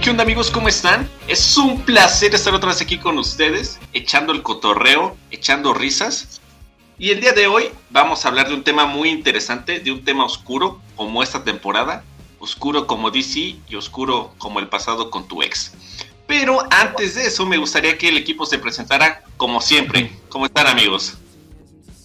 ¿qué 0.00 0.10
onda 0.10 0.22
amigos? 0.22 0.50
¿Cómo 0.50 0.68
están? 0.68 1.08
Es 1.26 1.56
un 1.56 1.80
placer 1.82 2.32
estar 2.34 2.54
otra 2.54 2.68
vez 2.68 2.80
aquí 2.80 2.98
con 2.98 3.18
ustedes, 3.18 3.80
echando 3.92 4.32
el 4.32 4.42
cotorreo, 4.42 5.16
echando 5.30 5.74
risas. 5.74 6.40
Y 6.98 7.10
el 7.10 7.20
día 7.20 7.32
de 7.32 7.48
hoy 7.48 7.70
vamos 7.90 8.24
a 8.24 8.28
hablar 8.28 8.48
de 8.48 8.54
un 8.54 8.62
tema 8.62 8.86
muy 8.86 9.08
interesante, 9.08 9.80
de 9.80 9.90
un 9.90 10.04
tema 10.04 10.24
oscuro 10.24 10.80
como 10.94 11.22
esta 11.22 11.42
temporada, 11.42 12.04
oscuro 12.38 12.86
como 12.86 13.10
DC 13.10 13.56
y 13.68 13.74
oscuro 13.74 14.34
como 14.38 14.60
el 14.60 14.68
pasado 14.68 15.10
con 15.10 15.26
tu 15.26 15.42
ex. 15.42 15.72
Pero 16.28 16.60
antes 16.70 17.16
de 17.16 17.26
eso 17.26 17.44
me 17.44 17.56
gustaría 17.56 17.98
que 17.98 18.08
el 18.08 18.18
equipo 18.18 18.46
se 18.46 18.58
presentara 18.58 19.24
como 19.36 19.60
siempre. 19.60 20.12
¿Cómo 20.28 20.46
están 20.46 20.68
amigos? 20.68 21.18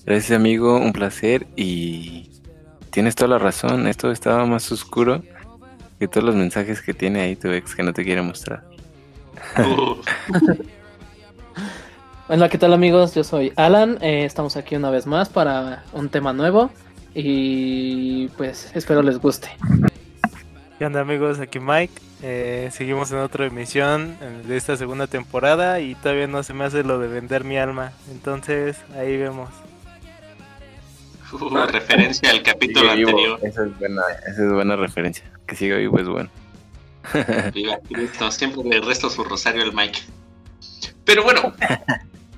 Gracias 0.05 0.35
amigo, 0.35 0.77
un 0.77 0.93
placer 0.93 1.45
y 1.55 2.29
tienes 2.89 3.13
toda 3.13 3.29
la 3.29 3.37
razón, 3.37 3.87
esto 3.87 4.11
estaba 4.11 4.45
más 4.45 4.71
oscuro 4.71 5.21
que 6.03 6.09
todos 6.09 6.25
los 6.25 6.35
mensajes 6.35 6.81
que 6.81 6.93
tiene 6.93 7.21
ahí 7.21 7.37
tu 7.37 7.49
ex 7.49 7.75
que 7.75 7.81
no 7.81 7.93
te 7.93 8.03
quiere 8.03 8.21
mostrar. 8.21 8.61
Uh. 9.57 9.95
Hola, 12.27 12.49
¿qué 12.49 12.57
tal 12.57 12.73
amigos? 12.73 13.15
Yo 13.15 13.23
soy 13.23 13.53
Alan, 13.55 13.99
eh, 14.01 14.25
estamos 14.25 14.57
aquí 14.57 14.75
una 14.75 14.89
vez 14.89 15.07
más 15.07 15.29
para 15.29 15.85
un 15.93 16.09
tema 16.09 16.33
nuevo 16.33 16.69
y 17.15 18.27
pues 18.35 18.69
espero 18.75 19.01
les 19.01 19.17
guste. 19.17 19.47
¿Qué 20.77 20.85
onda 20.85 20.99
amigos? 20.99 21.39
Aquí 21.39 21.61
Mike, 21.61 21.93
eh, 22.21 22.67
seguimos 22.73 23.09
en 23.13 23.19
otra 23.19 23.45
emisión 23.45 24.17
de 24.45 24.57
esta 24.57 24.75
segunda 24.75 25.07
temporada 25.07 25.79
y 25.79 25.95
todavía 25.95 26.27
no 26.27 26.43
se 26.43 26.53
me 26.53 26.65
hace 26.65 26.83
lo 26.83 26.99
de 26.99 27.07
vender 27.07 27.45
mi 27.45 27.57
alma, 27.57 27.93
entonces 28.11 28.75
ahí 28.97 29.15
vemos. 29.15 29.47
Uh, 31.33 31.65
referencia 31.67 32.29
al 32.29 32.43
capítulo 32.43 32.91
anterior. 32.91 33.39
Esa 33.41 33.65
es, 33.65 33.79
buena, 33.79 34.01
esa 34.27 34.45
es 34.45 34.51
buena 34.51 34.75
referencia. 34.75 35.23
Que 35.47 35.55
siga 35.55 35.77
vivo 35.77 35.99
es 35.99 36.07
bueno. 36.07 36.29
Viva 37.53 37.79
Cristo, 37.89 38.31
siempre 38.31 38.63
le 38.63 38.79
resto 38.79 39.09
su 39.09 39.23
rosario 39.23 39.63
al 39.63 39.73
Mike. 39.73 39.99
Pero 41.03 41.23
bueno, 41.23 41.53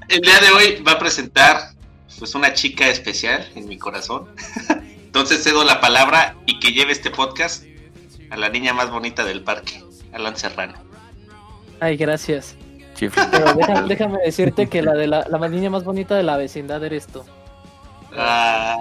el 0.08 0.22
día 0.22 0.40
de 0.40 0.52
hoy 0.52 0.84
va 0.84 0.94
a 0.94 1.00
presentar 1.00 1.72
pues 2.18 2.34
una 2.36 2.54
chica 2.54 2.88
especial 2.88 3.48
en 3.56 3.68
mi 3.68 3.78
corazón. 3.78 4.28
Entonces 5.06 5.44
cedo 5.44 5.64
la 5.64 5.82
palabra 5.82 6.36
y 6.46 6.60
que 6.60 6.72
lleve 6.72 6.94
este 6.94 7.12
podcast 7.12 7.64
a 8.30 8.38
la 8.38 8.50
niña 8.50 8.74
más 8.74 8.90
bonita 8.90 9.24
del 9.24 9.44
parque, 9.44 9.84
Alan 10.14 10.36
Serrano. 10.36 10.74
Ay, 11.80 11.98
gracias. 11.98 12.56
Pero 12.98 13.54
déjame, 13.56 13.88
déjame, 13.90 14.20
decirte 14.24 14.68
que 14.68 14.82
la 14.82 14.94
de 14.94 15.08
la, 15.08 15.28
la 15.30 15.48
niña 15.50 15.70
más 15.70 15.84
bonita 15.84 16.16
de 16.16 16.24
la 16.24 16.38
vecindad 16.38 16.84
eres 16.84 17.08
tú. 17.08 17.24
Ah, 18.18 18.78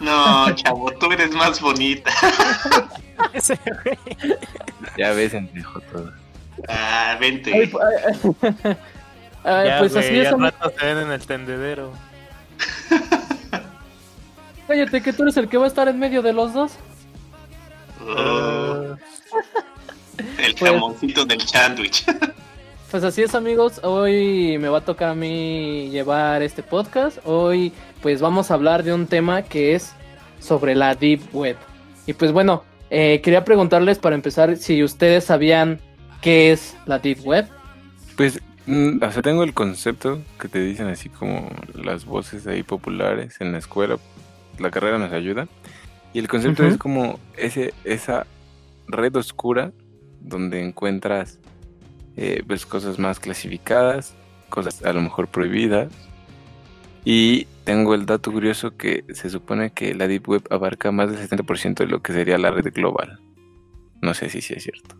no, 0.00 0.54
chavo, 0.56 0.90
tú 0.92 1.10
eres 1.12 1.32
más 1.32 1.60
bonita. 1.60 2.10
ya 4.98 5.12
ves, 5.12 5.34
entejo 5.34 5.80
todo. 5.80 6.12
Ah, 6.68 7.16
vente. 7.20 7.52
Ay, 7.52 7.68
pues 9.78 9.96
así 9.96 10.18
es. 10.18 10.30
rato 10.32 10.72
se 10.78 10.86
ven 10.86 10.98
en 10.98 11.12
el 11.12 11.26
tendedero. 11.26 11.92
Cállate, 14.66 15.02
que 15.02 15.12
tú 15.12 15.24
eres 15.24 15.36
el 15.36 15.48
que 15.48 15.58
va 15.58 15.64
a 15.64 15.68
estar 15.68 15.88
en 15.88 15.98
medio 15.98 16.22
de 16.22 16.32
los 16.32 16.54
dos. 16.54 16.72
Oh. 18.06 18.96
el 20.38 20.54
pues, 20.54 20.72
jamoncito 20.72 21.24
del 21.24 21.40
sándwich. 21.40 22.04
Pues 22.94 23.02
así 23.02 23.22
es 23.22 23.34
amigos, 23.34 23.80
hoy 23.82 24.56
me 24.58 24.68
va 24.68 24.78
a 24.78 24.84
tocar 24.84 25.08
a 25.08 25.14
mí 25.16 25.88
llevar 25.90 26.44
este 26.44 26.62
podcast. 26.62 27.18
Hoy 27.24 27.72
pues 28.00 28.20
vamos 28.20 28.52
a 28.52 28.54
hablar 28.54 28.84
de 28.84 28.94
un 28.94 29.08
tema 29.08 29.42
que 29.42 29.74
es 29.74 29.92
sobre 30.38 30.76
la 30.76 30.94
Deep 30.94 31.20
Web. 31.32 31.56
Y 32.06 32.12
pues 32.12 32.30
bueno, 32.30 32.62
eh, 32.90 33.20
quería 33.20 33.44
preguntarles 33.44 33.98
para 33.98 34.14
empezar 34.14 34.56
si 34.58 34.84
ustedes 34.84 35.24
sabían 35.24 35.80
qué 36.22 36.52
es 36.52 36.76
la 36.86 37.00
Deep 37.00 37.26
Web. 37.26 37.48
Pues, 38.16 38.40
mm, 38.66 39.02
o 39.02 39.10
sea, 39.10 39.22
tengo 39.22 39.42
el 39.42 39.54
concepto 39.54 40.22
que 40.38 40.46
te 40.46 40.60
dicen 40.60 40.86
así 40.86 41.08
como 41.08 41.50
las 41.74 42.04
voces 42.04 42.46
ahí 42.46 42.62
populares 42.62 43.40
en 43.40 43.50
la 43.50 43.58
escuela. 43.58 43.96
La 44.60 44.70
carrera 44.70 44.98
nos 44.98 45.12
ayuda. 45.12 45.48
Y 46.12 46.20
el 46.20 46.28
concepto 46.28 46.64
es 46.64 46.76
como 46.76 47.18
ese, 47.36 47.74
esa 47.82 48.24
red 48.86 49.16
oscura 49.16 49.72
donde 50.20 50.62
encuentras 50.62 51.40
eh, 52.16 52.42
pues 52.46 52.66
cosas 52.66 52.98
más 52.98 53.20
clasificadas, 53.20 54.14
cosas 54.48 54.84
a 54.84 54.92
lo 54.92 55.00
mejor 55.00 55.28
prohibidas. 55.28 55.92
Y 57.04 57.46
tengo 57.64 57.94
el 57.94 58.06
dato 58.06 58.32
curioso 58.32 58.76
que 58.76 59.04
se 59.12 59.28
supone 59.28 59.70
que 59.70 59.94
la 59.94 60.08
Deep 60.08 60.28
Web 60.28 60.44
abarca 60.50 60.90
más 60.90 61.10
del 61.10 61.28
70% 61.28 61.74
de 61.74 61.86
lo 61.86 62.02
que 62.02 62.12
sería 62.12 62.38
la 62.38 62.50
red 62.50 62.72
global. 62.72 63.18
No 64.00 64.14
sé 64.14 64.28
si 64.30 64.40
sí 64.40 64.54
es 64.54 64.62
cierto. 64.62 64.96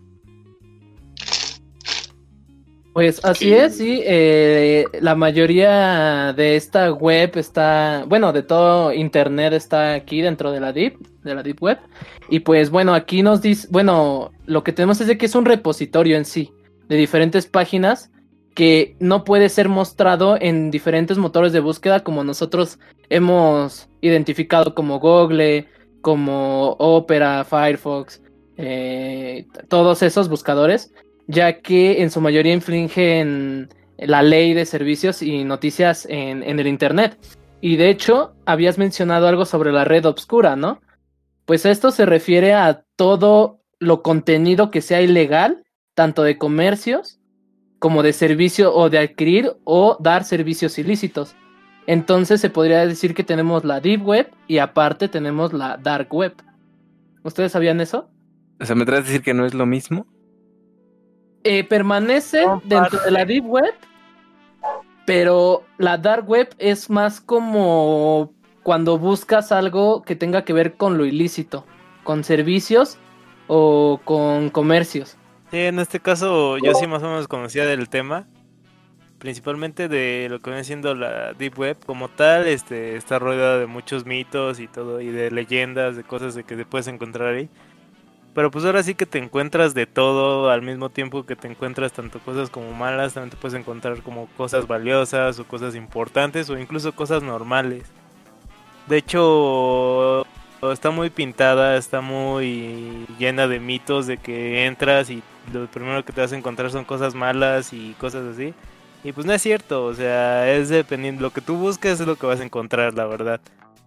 Pues 2.94 3.24
así 3.24 3.52
es, 3.52 3.76
sí. 3.76 4.00
Eh, 4.04 4.86
la 5.00 5.16
mayoría 5.16 6.32
de 6.32 6.54
esta 6.54 6.92
web 6.92 7.32
está, 7.34 8.04
bueno, 8.06 8.32
de 8.32 8.44
todo 8.44 8.92
Internet 8.92 9.52
está 9.52 9.94
aquí 9.94 10.22
dentro 10.22 10.52
de 10.52 10.60
la 10.60 10.72
Deep, 10.72 10.98
de 11.24 11.34
la 11.34 11.42
Deep 11.42 11.60
Web. 11.60 11.78
Y 12.28 12.40
pues 12.40 12.70
bueno, 12.70 12.94
aquí 12.94 13.22
nos 13.22 13.42
dice, 13.42 13.66
bueno, 13.68 14.30
lo 14.46 14.62
que 14.62 14.72
tenemos 14.72 15.00
es 15.00 15.08
de 15.08 15.18
que 15.18 15.26
es 15.26 15.34
un 15.34 15.44
repositorio 15.44 16.16
en 16.16 16.24
sí, 16.24 16.52
de 16.88 16.96
diferentes 16.96 17.46
páginas 17.46 18.10
que 18.54 18.96
no 19.00 19.24
puede 19.24 19.48
ser 19.48 19.68
mostrado 19.68 20.36
en 20.40 20.70
diferentes 20.70 21.18
motores 21.18 21.52
de 21.52 21.60
búsqueda 21.60 22.04
como 22.04 22.22
nosotros 22.22 22.78
hemos 23.08 23.88
identificado 24.00 24.74
como 24.74 25.00
Google, 25.00 25.66
como 26.02 26.76
Opera, 26.78 27.44
Firefox, 27.44 28.22
eh, 28.56 29.46
todos 29.68 30.02
esos 30.02 30.28
buscadores 30.28 30.92
ya 31.26 31.60
que 31.60 32.02
en 32.02 32.10
su 32.10 32.20
mayoría 32.20 32.52
infringen 32.52 33.68
la 33.98 34.22
ley 34.22 34.54
de 34.54 34.66
servicios 34.66 35.22
y 35.22 35.44
noticias 35.44 36.06
en, 36.08 36.42
el 36.42 36.66
Internet. 36.66 37.16
Y 37.60 37.76
de 37.76 37.90
hecho, 37.90 38.34
habías 38.44 38.78
mencionado 38.78 39.28
algo 39.28 39.44
sobre 39.44 39.72
la 39.72 39.84
red 39.84 40.04
obscura, 40.04 40.56
¿no? 40.56 40.80
Pues 41.46 41.64
esto 41.64 41.90
se 41.90 42.06
refiere 42.06 42.52
a 42.52 42.84
todo 42.96 43.60
lo 43.78 44.02
contenido 44.02 44.70
que 44.70 44.82
sea 44.82 45.00
ilegal, 45.00 45.63
tanto 45.94 46.22
de 46.22 46.38
comercios 46.38 47.20
como 47.78 48.02
de 48.02 48.12
servicio 48.12 48.74
o 48.74 48.90
de 48.90 48.98
adquirir 48.98 49.52
o 49.64 49.96
dar 50.00 50.24
servicios 50.24 50.78
ilícitos. 50.78 51.36
Entonces 51.86 52.40
se 52.40 52.50
podría 52.50 52.86
decir 52.86 53.14
que 53.14 53.24
tenemos 53.24 53.64
la 53.64 53.80
Deep 53.80 54.06
Web 54.06 54.30
y 54.48 54.58
aparte 54.58 55.08
tenemos 55.08 55.52
la 55.52 55.76
Dark 55.76 56.08
Web. 56.12 56.34
¿Ustedes 57.22 57.52
sabían 57.52 57.80
eso? 57.80 58.08
O 58.60 58.64
sea, 58.64 58.74
¿me 58.74 58.86
traes 58.86 59.04
a 59.04 59.06
decir 59.06 59.22
que 59.22 59.34
no 59.34 59.44
es 59.44 59.54
lo 59.54 59.66
mismo? 59.66 60.06
Eh, 61.42 61.64
permanece 61.64 62.46
dentro 62.64 63.00
de 63.00 63.10
la 63.10 63.26
Deep 63.26 63.44
Web, 63.44 63.74
pero 65.04 65.64
la 65.76 65.98
Dark 65.98 66.26
Web 66.26 66.54
es 66.58 66.88
más 66.88 67.20
como 67.20 68.32
cuando 68.62 68.98
buscas 68.98 69.52
algo 69.52 70.02
que 70.02 70.16
tenga 70.16 70.44
que 70.44 70.54
ver 70.54 70.76
con 70.76 70.96
lo 70.96 71.04
ilícito, 71.04 71.66
con 72.02 72.24
servicios 72.24 72.96
o 73.46 74.00
con 74.04 74.48
comercios. 74.48 75.18
Sí, 75.54 75.60
en 75.60 75.78
este 75.78 76.00
caso 76.00 76.58
yo 76.58 76.74
sí 76.74 76.88
más 76.88 77.00
o 77.04 77.06
menos 77.06 77.28
conocía 77.28 77.64
del 77.64 77.88
tema, 77.88 78.26
principalmente 79.20 79.86
de 79.86 80.26
lo 80.28 80.40
que 80.40 80.50
viene 80.50 80.64
siendo 80.64 80.96
la 80.96 81.32
Deep 81.32 81.56
Web 81.56 81.76
como 81.86 82.08
tal, 82.08 82.48
este 82.48 82.96
está 82.96 83.20
rodeada 83.20 83.60
de 83.60 83.66
muchos 83.66 84.04
mitos 84.04 84.58
y 84.58 84.66
todo, 84.66 85.00
y 85.00 85.10
de 85.10 85.30
leyendas, 85.30 85.94
de 85.94 86.02
cosas 86.02 86.34
de 86.34 86.42
que 86.42 86.56
te 86.56 86.66
puedes 86.66 86.88
encontrar 86.88 87.34
ahí. 87.34 87.48
Pero 88.34 88.50
pues 88.50 88.64
ahora 88.64 88.82
sí 88.82 88.96
que 88.96 89.06
te 89.06 89.18
encuentras 89.18 89.74
de 89.74 89.86
todo 89.86 90.50
al 90.50 90.62
mismo 90.62 90.90
tiempo 90.90 91.24
que 91.24 91.36
te 91.36 91.46
encuentras 91.46 91.92
tanto 91.92 92.18
cosas 92.18 92.50
como 92.50 92.72
malas, 92.72 93.14
también 93.14 93.30
te 93.30 93.36
puedes 93.36 93.56
encontrar 93.56 94.02
como 94.02 94.26
cosas 94.36 94.66
valiosas 94.66 95.38
o 95.38 95.44
cosas 95.44 95.76
importantes 95.76 96.50
o 96.50 96.58
incluso 96.58 96.96
cosas 96.96 97.22
normales. 97.22 97.84
De 98.88 98.96
hecho, 98.96 100.26
está 100.72 100.90
muy 100.90 101.10
pintada, 101.10 101.76
está 101.76 102.00
muy 102.00 103.06
llena 103.18 103.48
de 103.48 103.60
mitos 103.60 104.06
de 104.06 104.18
que 104.18 104.66
entras 104.66 105.10
y 105.10 105.22
lo 105.52 105.66
primero 105.66 106.04
que 106.04 106.12
te 106.12 106.20
vas 106.20 106.32
a 106.32 106.36
encontrar 106.36 106.70
son 106.70 106.84
cosas 106.84 107.14
malas 107.14 107.72
y 107.72 107.94
cosas 107.98 108.24
así. 108.26 108.54
Y 109.02 109.12
pues 109.12 109.26
no 109.26 109.32
es 109.32 109.42
cierto, 109.42 109.84
o 109.84 109.94
sea, 109.94 110.50
es 110.50 110.70
dependiendo, 110.70 111.22
lo 111.22 111.30
que 111.30 111.42
tú 111.42 111.56
busques 111.56 112.00
es 112.00 112.06
lo 112.06 112.16
que 112.16 112.26
vas 112.26 112.40
a 112.40 112.44
encontrar, 112.44 112.94
la 112.94 113.04
verdad. 113.06 113.40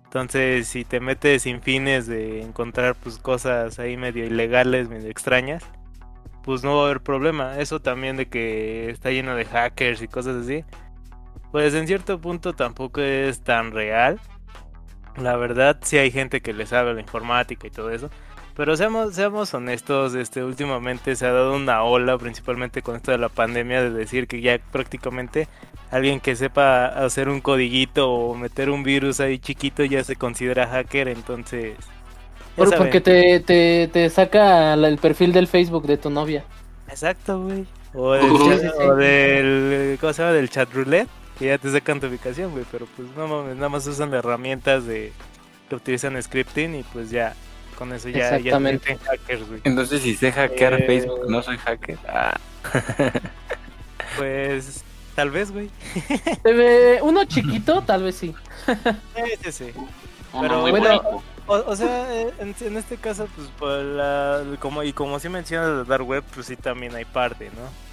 Entonces, 0.06 0.68
si 0.68 0.86
te 0.86 1.00
metes 1.00 1.44
sin 1.44 1.62
fines 1.62 2.08
de 2.08 2.42
encontrar 2.42 2.96
pues 2.96 3.18
cosas 3.18 3.80
ahí 3.80 3.98
medio 3.98 4.26
ilegales, 4.26 4.90
medio 4.90 5.10
extrañas, 5.10 5.64
pues 6.44 6.64
no 6.64 6.78
va 6.78 6.84
a 6.84 6.86
haber 6.86 7.02
problema. 7.02 7.60
Eso 7.60 7.82
también 7.82 8.16
de 8.16 8.28
que 8.28 8.90
está 8.90 9.12
lleno 9.12 9.36
de 9.36 9.46
hackers 9.46 10.02
y 10.02 10.08
cosas 10.08 10.38
así, 10.44 10.64
pues 11.52 11.74
en 11.74 11.88
cierto 11.88 12.20
punto 12.22 12.54
tampoco 12.54 13.02
es 13.02 13.42
tan 13.42 13.72
real. 13.72 14.20
La 15.22 15.36
verdad, 15.36 15.78
sí 15.82 15.98
hay 15.98 16.12
gente 16.12 16.42
que 16.42 16.54
le 16.54 16.66
sabe 16.66 16.94
la 16.94 17.02
informática 17.02 17.68
y 17.68 17.72
todo 17.72 17.90
eso. 17.90 18.10
Pero 18.56 18.76
seamos, 18.76 19.14
seamos 19.14 19.54
honestos, 19.54 20.16
este, 20.16 20.44
últimamente 20.44 21.16
se 21.16 21.28
ha 21.28 21.32
dado 21.32 21.56
una 21.56 21.84
ola, 21.84 22.18
principalmente 22.18 22.82
con 22.82 22.96
esto 22.96 23.12
de 23.12 23.20
la 23.20 23.30
pandemia, 23.30 23.84
de 23.84 23.92
decir 23.92 24.28
que 24.28 24.42
ya 24.42 24.58
prácticamente 24.72 25.48
alguien 25.92 26.20
que 26.20 26.36
sepa 26.36 26.88
hacer 26.88 27.30
un 27.30 27.40
codiguito 27.40 28.12
o 28.12 28.36
meter 28.36 28.72
un 28.72 28.82
virus 28.82 29.20
ahí 29.20 29.38
chiquito 29.38 29.84
ya 29.84 30.04
se 30.04 30.16
considera 30.16 30.66
hacker, 30.68 31.08
entonces... 31.08 31.78
porque 32.56 33.00
te, 33.00 33.42
te, 33.42 33.90
te 33.94 34.10
saca 34.10 34.74
el 34.74 34.98
perfil 34.98 35.34
del 35.34 35.48
Facebook 35.48 35.86
de 35.86 35.98
tu 35.98 36.10
novia. 36.10 36.44
Exacto, 36.90 37.44
güey. 37.44 37.66
O, 37.94 38.14
del 38.14 38.32
o 38.32 38.96
del, 38.96 39.98
¿cómo 40.02 40.14
se 40.14 40.22
llama? 40.24 40.34
Del 40.34 40.50
chat 40.50 40.74
roulette, 40.74 41.10
que 41.38 41.46
ya 41.48 41.58
te 41.58 41.72
sacan 41.72 42.00
tu 42.00 42.08
ubicación, 42.08 42.52
güey, 42.52 42.66
pero 42.72 42.88
pues 42.96 43.08
no 43.16 43.28
mames, 43.28 43.56
nada 43.56 43.70
más 43.70 43.86
usan 43.88 44.14
herramientas 44.14 44.86
de 44.86 45.12
que 45.70 45.76
utilizan 45.76 46.22
scripting 46.22 46.76
y 46.76 46.84
pues 46.84 47.10
ya, 47.10 47.36
con 47.78 47.92
eso 47.94 48.10
ya, 48.10 48.18
ya 48.18 48.30
te 48.30 48.38
Exactamente. 48.38 48.98
hackers, 49.06 49.48
güey. 49.48 49.62
Entonces, 49.64 50.02
si 50.02 50.16
sé 50.16 50.32
hackear 50.32 50.74
Eh, 50.82 50.86
Facebook, 50.88 51.30
no 51.30 51.42
soy 51.44 51.58
hacker. 51.58 51.98
Ah, 52.08 52.40
Pues 54.18 54.84
tal 55.16 55.30
vez, 55.32 55.52
güey. 55.52 55.70
Eh, 56.46 57.00
uno 57.02 57.26
chiquito, 57.26 57.82
tal 57.82 58.04
vez 58.04 58.16
sí. 58.16 58.34
Sí, 58.66 59.22
sí, 59.44 59.52
sí. 59.52 59.72
Pero 60.42 60.62
muy 60.62 60.72
bueno, 60.72 60.88
bonito. 60.88 61.24
O, 61.48 61.56
o 61.72 61.76
sea, 61.76 62.12
en, 62.40 62.54
en 62.60 62.78
este 62.78 62.98
caso, 62.98 63.28
pues, 63.36 63.48
por 63.58 63.70
la, 63.80 64.44
como, 64.60 64.84
y 64.84 64.92
como 64.94 65.20
si 65.20 65.30
mencionas 65.30 65.78
de 65.78 65.84
Dark 65.86 66.06
Web, 66.08 66.24
pues 66.34 66.48
sí 66.48 66.56
también 66.58 66.94
hay 66.96 67.06
parte, 67.06 67.50
¿no? 67.56 67.87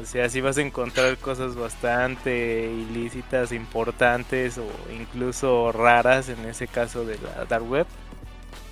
O 0.00 0.04
sea, 0.06 0.28
sí 0.28 0.40
vas 0.40 0.56
a 0.58 0.62
encontrar 0.62 1.16
cosas 1.18 1.56
bastante 1.56 2.70
ilícitas, 2.72 3.52
importantes 3.52 4.58
o 4.58 4.66
incluso 4.94 5.72
raras 5.72 6.28
en 6.28 6.40
ese 6.46 6.66
caso 6.66 7.04
de 7.04 7.18
la 7.18 7.44
Dark 7.44 7.68
Web, 7.68 7.86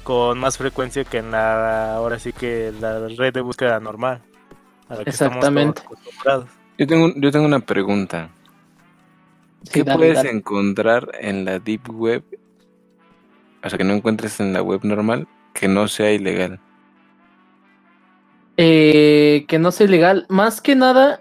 con 0.05 0.39
más 0.39 0.57
frecuencia 0.57 1.05
que 1.05 1.19
en 1.19 1.31
la, 1.31 1.95
ahora 1.95 2.19
sí 2.19 2.33
que 2.33 2.73
la 2.81 3.09
red 3.09 3.33
de 3.33 3.41
búsqueda 3.41 3.79
normal. 3.81 4.23
a 4.89 4.97
la 4.97 5.05
que 5.05 5.11
Exactamente. 5.11 5.83
yo, 6.79 6.87
tengo, 6.87 7.13
yo 7.17 7.31
tengo 7.31 7.45
una 7.47 7.61
pregunta. 7.61 8.31
Sí, 9.65 9.71
¿Qué 9.73 9.85
dale, 9.85 9.99
puedes 9.99 10.17
dale. 10.17 10.31
encontrar 10.31 11.11
en 11.21 11.45
la 11.45 11.59
Deep 11.59 11.91
Web? 11.91 12.23
O 13.63 13.69
sea, 13.69 13.77
que 13.77 13.85
no 13.85 13.93
encuentres 13.93 14.41
en 14.41 14.53
la 14.53 14.63
web 14.63 14.81
normal 14.85 15.27
que 15.53 15.69
no 15.69 15.89
sea 15.89 16.13
ilegal. 16.13 16.61
Eh, 18.59 19.45
que 19.49 19.59
no 19.59 19.71
sea 19.71 19.87
ilegal. 19.87 20.27
Más 20.29 20.61
que 20.61 20.75
nada, 20.75 21.21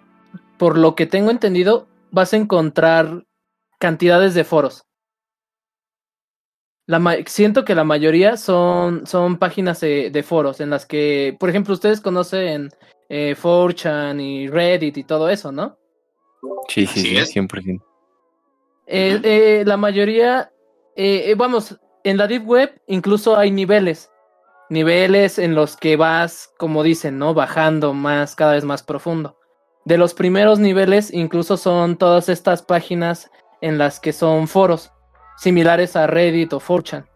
por 0.57 0.77
lo 0.77 0.95
que 0.95 1.05
tengo 1.05 1.31
entendido, 1.31 1.87
vas 2.11 2.33
a 2.33 2.37
encontrar 2.37 3.25
cantidades 3.79 4.33
de 4.33 4.43
foros. 4.43 4.83
La 6.87 7.17
siento 7.27 7.63
que 7.63 7.75
la 7.75 7.83
mayoría 7.83 8.37
son, 8.37 9.05
son 9.05 9.37
páginas 9.37 9.79
de, 9.81 10.09
de 10.09 10.23
foros 10.23 10.61
en 10.61 10.71
las 10.71 10.85
que, 10.85 11.35
por 11.39 11.49
ejemplo, 11.49 11.73
ustedes 11.73 12.01
conocen 12.01 12.71
eh, 13.09 13.35
4chan 13.39 14.21
y 14.21 14.47
Reddit 14.47 14.97
y 14.97 15.03
todo 15.03 15.29
eso, 15.29 15.51
¿no? 15.51 15.77
Sí, 16.67 16.85
sí, 16.85 17.01
sí, 17.01 17.17
es. 17.17 17.35
100%. 17.35 17.81
Eh, 18.87 19.19
eh, 19.23 19.63
la 19.65 19.77
mayoría, 19.77 20.51
eh, 20.95 21.35
vamos, 21.37 21.77
en 22.03 22.17
la 22.17 22.25
Deep 22.25 22.47
Web 22.47 22.81
incluso 22.87 23.37
hay 23.37 23.51
niveles. 23.51 24.09
Niveles 24.69 25.39
en 25.39 25.55
los 25.55 25.77
que 25.77 25.95
vas, 25.95 26.53
como 26.57 26.83
dicen, 26.83 27.17
¿no? 27.17 27.33
Bajando 27.33 27.93
más, 27.93 28.35
cada 28.35 28.53
vez 28.53 28.63
más 28.63 28.83
profundo. 28.83 29.37
De 29.85 29.97
los 29.97 30.13
primeros 30.13 30.59
niveles 30.59 31.13
incluso 31.13 31.55
son 31.55 31.97
todas 31.97 32.27
estas 32.27 32.61
páginas 32.61 33.31
en 33.61 33.77
las 33.77 33.99
que 33.99 34.11
son 34.11 34.47
foros, 34.47 34.91
similares 35.37 35.95
a 35.95 36.07
Reddit 36.07 36.51
o 36.53 36.59
4chan. 36.59 37.07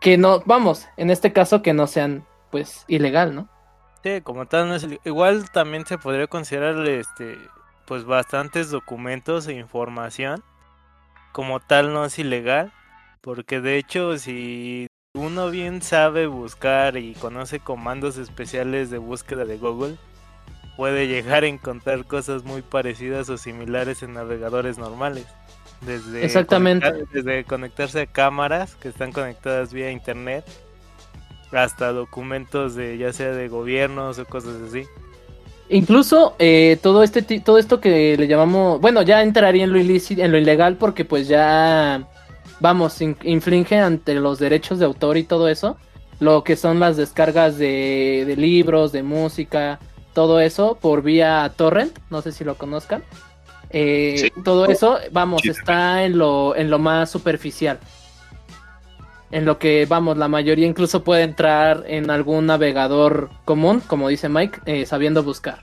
Que 0.00 0.18
no, 0.18 0.42
vamos, 0.44 0.86
en 0.96 1.10
este 1.10 1.32
caso 1.32 1.62
que 1.62 1.72
no 1.72 1.86
sean, 1.86 2.26
pues, 2.50 2.84
ilegal, 2.86 3.34
¿no? 3.34 3.48
Sí, 4.02 4.20
como 4.20 4.46
tal 4.46 4.68
no 4.68 4.74
es 4.76 4.86
igual 5.04 5.50
también 5.50 5.84
se 5.84 5.98
podría 5.98 6.28
considerar 6.28 6.86
este 6.86 7.36
pues 7.84 8.04
bastantes 8.04 8.70
documentos 8.70 9.48
e 9.48 9.54
información 9.54 10.44
como 11.32 11.58
tal 11.60 11.92
no 11.92 12.04
es 12.04 12.18
ilegal, 12.18 12.72
porque 13.28 13.60
de 13.60 13.76
hecho 13.76 14.16
si 14.16 14.86
uno 15.12 15.50
bien 15.50 15.82
sabe 15.82 16.26
buscar 16.26 16.96
y 16.96 17.12
conoce 17.12 17.60
comandos 17.60 18.16
especiales 18.16 18.88
de 18.88 18.96
búsqueda 18.96 19.44
de 19.44 19.58
Google, 19.58 19.96
puede 20.78 21.08
llegar 21.08 21.44
a 21.44 21.46
encontrar 21.46 22.06
cosas 22.06 22.44
muy 22.44 22.62
parecidas 22.62 23.28
o 23.28 23.36
similares 23.36 24.02
en 24.02 24.14
navegadores 24.14 24.78
normales. 24.78 25.26
Desde 25.82 26.24
Exactamente. 26.24 26.86
conectar- 26.88 27.12
desde 27.12 27.44
conectarse 27.44 28.00
a 28.00 28.06
cámaras 28.06 28.76
que 28.76 28.88
están 28.88 29.12
conectadas 29.12 29.74
vía 29.74 29.90
internet 29.90 30.46
hasta 31.52 31.92
documentos 31.92 32.76
de 32.76 32.96
ya 32.96 33.12
sea 33.12 33.32
de 33.32 33.48
gobiernos 33.48 34.18
o 34.18 34.24
cosas 34.24 34.54
así. 34.66 34.84
Incluso 35.68 36.34
eh, 36.38 36.78
todo 36.82 37.02
este 37.02 37.20
todo 37.40 37.58
esto 37.58 37.78
que 37.78 38.16
le 38.16 38.26
llamamos, 38.26 38.80
bueno, 38.80 39.02
ya 39.02 39.22
entraría 39.22 39.64
en 39.64 39.72
lo 39.74 39.78
ilícito, 39.78 40.22
en 40.22 40.32
lo 40.32 40.38
ilegal 40.38 40.78
porque 40.78 41.04
pues 41.04 41.28
ya 41.28 42.08
vamos, 42.60 43.00
in- 43.00 43.16
infringe 43.22 43.78
ante 43.78 44.14
los 44.14 44.38
derechos 44.38 44.78
de 44.78 44.84
autor 44.86 45.16
y 45.16 45.24
todo 45.24 45.48
eso, 45.48 45.76
lo 46.20 46.42
que 46.44 46.56
son 46.56 46.80
las 46.80 46.96
descargas 46.96 47.58
de, 47.58 48.24
de 48.26 48.36
libros, 48.36 48.92
de 48.92 49.02
música, 49.02 49.78
todo 50.14 50.40
eso 50.40 50.76
por 50.80 51.02
vía 51.02 51.52
torrent, 51.56 51.96
no 52.10 52.22
sé 52.22 52.32
si 52.32 52.44
lo 52.44 52.56
conozcan. 52.56 53.02
Eh, 53.70 54.14
Sí. 54.18 54.42
Todo 54.42 54.66
eso, 54.66 54.98
vamos, 55.12 55.42
Sí, 55.42 55.50
está 55.50 56.04
en 56.04 56.18
lo 56.18 56.56
en 56.56 56.70
lo 56.70 56.78
más 56.78 57.10
superficial. 57.10 57.78
En 59.30 59.44
lo 59.44 59.58
que, 59.58 59.84
vamos, 59.86 60.16
la 60.16 60.26
mayoría 60.26 60.66
incluso 60.66 61.04
puede 61.04 61.22
entrar 61.22 61.84
en 61.86 62.08
algún 62.10 62.46
navegador 62.46 63.28
común, 63.44 63.80
como 63.86 64.08
dice 64.08 64.30
Mike, 64.30 64.60
eh, 64.64 64.86
sabiendo 64.86 65.22
buscar. 65.22 65.58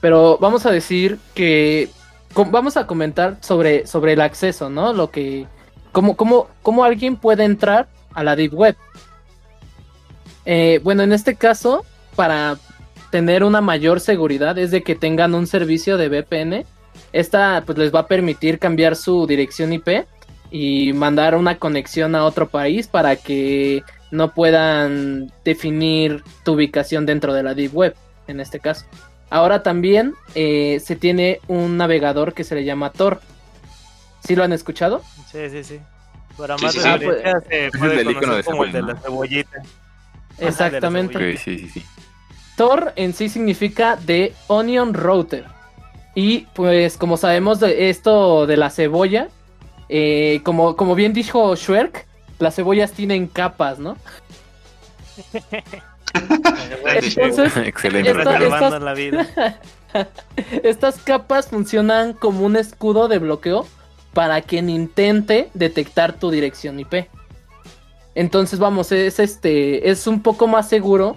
Pero 0.00 0.38
vamos 0.40 0.66
a 0.66 0.72
decir 0.72 1.18
que 1.34 1.88
vamos 2.34 2.76
a 2.76 2.88
comentar 2.88 3.36
sobre, 3.40 3.86
sobre 3.86 4.14
el 4.14 4.20
acceso, 4.20 4.68
¿no? 4.68 4.92
Lo 4.92 5.10
que. 5.12 5.46
Cómo, 5.92 6.16
cómo, 6.16 6.48
cómo 6.62 6.84
alguien 6.84 7.16
puede 7.16 7.44
entrar 7.44 7.88
a 8.14 8.24
la 8.24 8.34
Deep 8.34 8.54
Web. 8.54 8.76
Eh, 10.44 10.80
bueno, 10.82 11.02
en 11.02 11.12
este 11.12 11.36
caso, 11.36 11.84
para 12.16 12.56
tener 13.10 13.44
una 13.44 13.60
mayor 13.60 14.00
seguridad, 14.00 14.58
es 14.58 14.70
de 14.70 14.82
que 14.82 14.94
tengan 14.94 15.34
un 15.34 15.46
servicio 15.46 15.96
de 15.96 16.08
VPN. 16.08 16.64
Esta 17.12 17.62
pues 17.64 17.78
les 17.78 17.94
va 17.94 18.00
a 18.00 18.06
permitir 18.06 18.58
cambiar 18.58 18.96
su 18.96 19.26
dirección 19.26 19.72
IP 19.72 20.06
y 20.50 20.92
mandar 20.92 21.34
una 21.34 21.58
conexión 21.58 22.14
a 22.14 22.24
otro 22.24 22.48
país 22.48 22.88
para 22.88 23.16
que 23.16 23.82
no 24.10 24.32
puedan 24.34 25.32
definir 25.44 26.22
tu 26.44 26.52
ubicación 26.52 27.06
dentro 27.06 27.32
de 27.32 27.42
la 27.42 27.54
Deep 27.54 27.74
Web, 27.74 27.94
en 28.28 28.40
este 28.40 28.60
caso. 28.60 28.86
Ahora 29.30 29.62
también 29.62 30.14
eh, 30.34 30.80
se 30.84 30.94
tiene 30.94 31.40
un 31.48 31.78
navegador 31.78 32.34
que 32.34 32.44
se 32.44 32.54
le 32.54 32.64
llama 32.64 32.92
Tor. 32.92 33.20
¿Sí 34.24 34.36
lo 34.36 34.44
han 34.44 34.52
escuchado? 34.52 35.02
Sí, 35.30 35.48
sí, 35.50 35.64
sí. 35.64 35.80
Para 36.36 36.56
Sí, 36.58 36.64
más 36.64 36.72
sí, 36.72 36.80
sí. 36.80 36.88
referencia 36.88 37.40
se 37.40 37.78
puede 37.78 37.96
del 37.96 38.10
icono 38.10 38.20
conocer 38.20 38.36
de 38.36 38.50
como 38.50 38.64
el 38.64 38.72
de 38.72 38.82
la 38.82 38.96
cebollita. 38.96 39.62
Exactamente. 40.38 41.36
sí, 41.36 41.58
sí, 41.58 41.68
sí. 41.68 41.84
Tor 42.56 42.92
en 42.96 43.12
sí 43.14 43.28
significa 43.28 43.96
de 43.96 44.34
Onion 44.46 44.94
Router. 44.94 45.44
Y 46.14 46.40
pues 46.54 46.96
como 46.98 47.16
sabemos 47.16 47.60
de 47.60 47.88
esto 47.90 48.46
de 48.46 48.56
la 48.56 48.70
cebolla, 48.70 49.28
eh, 49.88 50.40
como, 50.44 50.76
como 50.76 50.94
bien 50.94 51.12
dijo 51.12 51.56
Schwerk, 51.56 52.06
las 52.38 52.54
cebollas 52.54 52.92
tienen 52.92 53.26
capas, 53.26 53.78
¿no? 53.78 53.96
Entonces, 56.84 57.56
Excelente. 57.56 58.10
Esta- 58.10 58.24
referencia. 58.24 58.46
esta- 58.46 58.58
Salvando 58.58 58.84
la 58.86 58.94
vida. 58.94 59.26
Estas 60.62 60.98
capas 60.98 61.48
funcionan 61.48 62.12
como 62.14 62.44
un 62.46 62.56
escudo 62.56 63.08
de 63.08 63.18
bloqueo 63.18 63.66
para 64.12 64.42
quien 64.42 64.68
intente 64.68 65.48
detectar 65.54 66.12
tu 66.14 66.30
dirección 66.30 66.78
IP. 66.80 67.08
Entonces, 68.14 68.58
vamos, 68.58 68.92
es 68.92 69.18
este 69.18 69.90
es 69.90 70.06
un 70.06 70.22
poco 70.22 70.46
más 70.46 70.68
seguro 70.68 71.16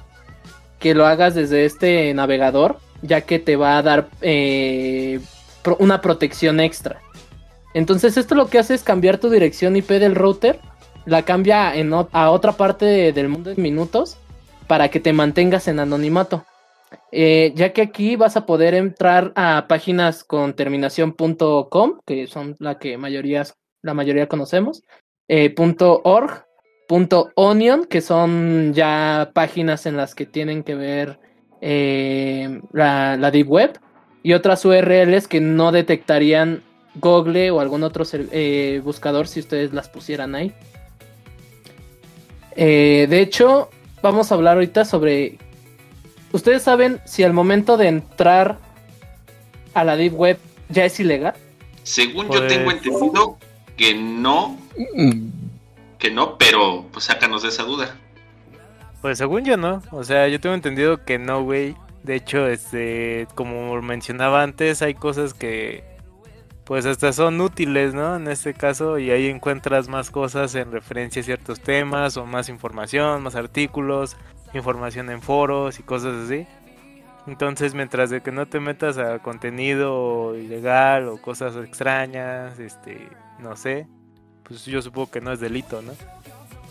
que 0.80 0.94
lo 0.94 1.06
hagas 1.06 1.36
desde 1.36 1.66
este 1.66 2.14
navegador, 2.14 2.80
ya 3.02 3.22
que 3.22 3.40
te 3.40 3.56
va 3.56 3.78
a 3.78 3.82
dar 3.82 4.08
eh, 4.22 5.20
una 5.80 6.00
protección 6.02 6.60
extra. 6.60 7.02
Entonces, 7.74 8.16
esto 8.16 8.36
lo 8.36 8.48
que 8.48 8.60
hace 8.60 8.74
es 8.74 8.84
cambiar 8.84 9.18
tu 9.18 9.30
dirección 9.30 9.76
IP 9.76 9.90
del 10.00 10.16
router, 10.16 10.60
la 11.06 11.24
cambia 11.24 11.74
a 12.14 12.30
otra 12.32 12.54
parte 12.54 12.86
de- 12.86 13.12
del 13.14 13.28
mundo 13.28 13.52
en 13.52 13.62
minutos 13.62 14.18
para 14.68 14.90
que 14.90 15.00
te 15.00 15.12
mantengas 15.12 15.68
en 15.68 15.80
anonimato. 15.80 16.46
Eh, 17.12 17.54
ya 17.56 17.74
que 17.74 17.82
aquí 17.82 18.16
vas 18.16 18.38
a 18.38 18.46
poder 18.46 18.74
entrar 18.74 19.32
a 19.36 19.66
páginas 19.68 20.24
con 20.24 20.54
terminación 20.54 21.12
.com, 21.12 22.00
que 22.06 22.28
son 22.28 22.56
la 22.60 22.78
que 22.78 22.98
mayorías, 22.98 23.56
la 23.82 23.94
mayoría 23.94 24.28
conocemos, 24.28 24.84
eh, 25.28 25.54
.org, 26.04 26.46
.onion, 27.36 27.86
que 27.86 28.02
son 28.02 28.74
ya 28.74 29.32
páginas 29.34 29.86
en 29.86 29.98
las 29.98 30.14
que 30.16 30.26
tienen 30.26 30.64
que 30.64 30.76
ver 30.76 31.20
eh, 31.62 32.62
la, 32.72 33.18
la 33.18 33.32
Deep 33.32 33.50
Web, 33.50 33.80
y 34.24 34.34
otras 34.34 34.66
URLs 34.66 35.28
que 35.28 35.40
no 35.40 35.72
detectarían 35.72 36.64
Google 36.96 37.52
o 37.52 37.60
algún 37.60 37.84
otro 37.84 38.06
buscador 38.84 39.28
si 39.28 39.40
ustedes 39.40 39.74
las 39.74 39.90
pusieran 39.90 40.36
ahí. 40.36 40.54
De 42.56 43.20
hecho, 43.22 43.70
vamos 44.02 44.32
a 44.32 44.36
hablar 44.36 44.56
ahorita 44.56 44.86
sobre 44.86 45.38
¿Ustedes 46.36 46.64
saben 46.64 47.00
si 47.06 47.24
al 47.24 47.32
momento 47.32 47.78
de 47.78 47.88
entrar 47.88 48.58
a 49.74 49.86
la 49.86 49.96
Deep 49.96 50.14
Web 50.20 50.38
ya 50.68 50.84
es 50.84 51.00
ilegal? 51.00 51.34
Según 51.84 52.26
yo 52.26 52.40
Pues- 52.40 52.48
tengo 52.54 52.72
entendido 52.72 53.38
que 53.78 53.94
no, 53.96 54.58
Mm, 54.96 55.30
que 55.98 56.12
no, 56.12 56.38
pero 56.38 56.88
pues 56.92 57.06
sácanos 57.06 57.44
de 57.44 57.48
esa 57.48 57.64
duda. 57.64 57.96
Pues 59.02 59.18
según 59.18 59.46
yo 59.46 59.56
no, 59.56 59.82
o 59.92 60.04
sea, 60.04 60.28
yo 60.28 60.42
tengo 60.42 60.56
entendido 60.56 61.06
que 61.06 61.18
no, 61.18 61.42
güey. 61.42 61.74
De 62.04 62.16
hecho, 62.16 62.48
este, 62.50 63.28
como 63.36 63.82
mencionaba 63.82 64.44
antes, 64.44 64.82
hay 64.82 64.94
cosas 64.94 65.34
que 65.34 65.86
pues 66.66 66.86
hasta 66.86 67.14
son 67.14 67.40
útiles, 67.40 67.94
¿no? 67.94 68.18
En 68.18 68.28
este 68.28 68.54
caso, 68.54 69.00
y 69.00 69.10
ahí 69.12 69.28
encuentras 69.28 69.88
más 69.88 70.12
cosas 70.12 70.54
en 70.56 70.74
referencia 70.74 71.22
a 71.22 71.26
ciertos 71.26 71.62
temas, 71.62 72.18
o 72.18 72.26
más 72.26 72.50
información, 72.50 73.24
más 73.24 73.36
artículos, 73.36 74.18
información 74.54 75.10
en 75.10 75.22
foros 75.22 75.80
y 75.80 75.84
cosas 75.84 76.26
así. 76.26 76.48
Entonces, 77.28 77.74
mientras 77.74 78.10
de 78.10 78.22
que 78.22 78.32
no 78.32 78.46
te 78.46 78.60
metas 78.60 78.98
a 78.98 79.20
contenido 79.20 80.38
ilegal 80.38 81.08
o 81.08 81.18
cosas 81.18 81.56
extrañas, 81.56 82.60
este, 82.60 83.10
no 83.40 83.56
sé, 83.56 83.88
pues 84.44 84.66
yo 84.66 84.82
supongo 84.82 85.10
que 85.10 85.22
no 85.22 85.32
es 85.32 85.40
delito, 85.40 85.82
¿no? 85.82 85.94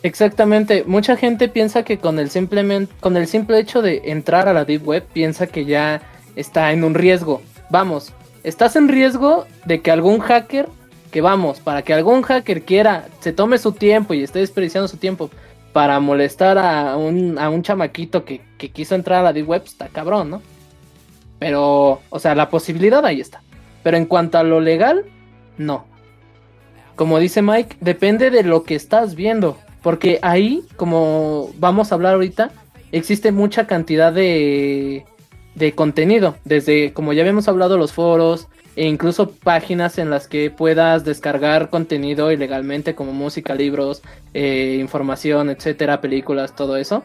Exactamente, 0.04 0.84
mucha 0.86 1.16
gente 1.16 1.48
piensa 1.48 1.82
que 1.82 1.98
con 1.98 2.18
el 2.18 2.28
simplemente 2.28 2.92
con 3.00 3.16
el 3.16 3.26
simple 3.26 3.58
hecho 3.58 3.80
de 3.80 4.02
entrar 4.04 4.48
a 4.48 4.52
la 4.52 4.64
deep 4.64 4.86
web 4.86 5.02
piensa 5.12 5.46
que 5.46 5.64
ya 5.64 6.02
está 6.36 6.72
en 6.72 6.84
un 6.84 6.94
riesgo. 6.94 7.42
Vamos, 7.70 8.12
estás 8.42 8.76
en 8.76 8.88
riesgo 8.88 9.46
de 9.64 9.80
que 9.80 9.90
algún 9.90 10.20
hacker, 10.20 10.68
que 11.10 11.22
vamos, 11.22 11.58
para 11.60 11.82
que 11.82 11.94
algún 11.94 12.22
hacker 12.22 12.62
quiera, 12.62 13.08
se 13.20 13.32
tome 13.32 13.56
su 13.56 13.72
tiempo 13.72 14.14
y 14.14 14.22
esté 14.22 14.40
desperdiciando 14.40 14.88
su 14.88 14.98
tiempo 14.98 15.30
para 15.74 15.98
molestar 15.98 16.56
a 16.56 16.96
un, 16.96 17.36
a 17.36 17.50
un 17.50 17.62
chamaquito 17.62 18.24
que, 18.24 18.40
que 18.56 18.70
quiso 18.70 18.94
entrar 18.94 19.18
a 19.18 19.22
la 19.24 19.32
Deep 19.32 19.48
Web, 19.48 19.62
está 19.66 19.88
cabrón, 19.88 20.30
¿no? 20.30 20.42
Pero, 21.40 22.00
o 22.10 22.18
sea, 22.20 22.36
la 22.36 22.48
posibilidad 22.48 23.04
ahí 23.04 23.20
está. 23.20 23.42
Pero 23.82 23.96
en 23.96 24.06
cuanto 24.06 24.38
a 24.38 24.44
lo 24.44 24.60
legal, 24.60 25.04
no. 25.58 25.84
Como 26.94 27.18
dice 27.18 27.42
Mike, 27.42 27.76
depende 27.80 28.30
de 28.30 28.44
lo 28.44 28.62
que 28.62 28.76
estás 28.76 29.16
viendo. 29.16 29.58
Porque 29.82 30.20
ahí, 30.22 30.62
como 30.76 31.50
vamos 31.58 31.90
a 31.90 31.96
hablar 31.96 32.14
ahorita, 32.14 32.52
existe 32.92 33.32
mucha 33.32 33.66
cantidad 33.66 34.12
de, 34.12 35.04
de 35.56 35.74
contenido. 35.74 36.36
Desde, 36.44 36.92
como 36.92 37.12
ya 37.12 37.22
habíamos 37.22 37.48
hablado, 37.48 37.76
los 37.78 37.92
foros, 37.92 38.46
e 38.76 38.86
incluso 38.86 39.30
páginas 39.30 39.98
en 39.98 40.10
las 40.10 40.26
que 40.26 40.50
puedas 40.50 41.04
descargar 41.04 41.70
contenido 41.70 42.32
ilegalmente 42.32 42.94
como 42.94 43.12
música, 43.12 43.54
libros, 43.54 44.02
eh, 44.32 44.78
información, 44.80 45.50
etcétera, 45.50 46.00
películas, 46.00 46.56
todo 46.56 46.76
eso. 46.76 47.04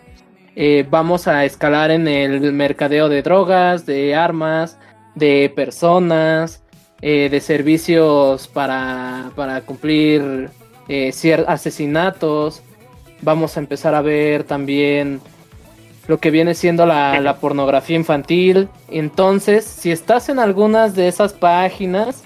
Eh, 0.55 0.85
vamos 0.89 1.27
a 1.27 1.45
escalar 1.45 1.91
en 1.91 2.07
el 2.07 2.51
mercadeo 2.53 3.07
de 3.07 3.21
drogas, 3.21 3.85
de 3.85 4.15
armas, 4.15 4.77
de 5.15 5.51
personas, 5.55 6.63
eh, 7.01 7.29
de 7.29 7.39
servicios 7.39 8.47
para, 8.47 9.31
para 9.35 9.61
cumplir 9.61 10.49
asesinatos. 11.47 12.63
Vamos 13.21 13.57
a 13.57 13.59
empezar 13.59 13.93
a 13.93 14.01
ver 14.01 14.43
también 14.43 15.21
lo 16.09 16.17
que 16.17 16.31
viene 16.31 16.55
siendo 16.55 16.87
la, 16.87 17.37
pornografía 17.39 17.95
infantil. 17.95 18.67
Entonces, 18.89 19.63
si 19.63 19.91
estás 19.91 20.27
en 20.29 20.39
algunas 20.39 20.95
de 20.95 21.07
esas 21.07 21.33
páginas, 21.33 22.23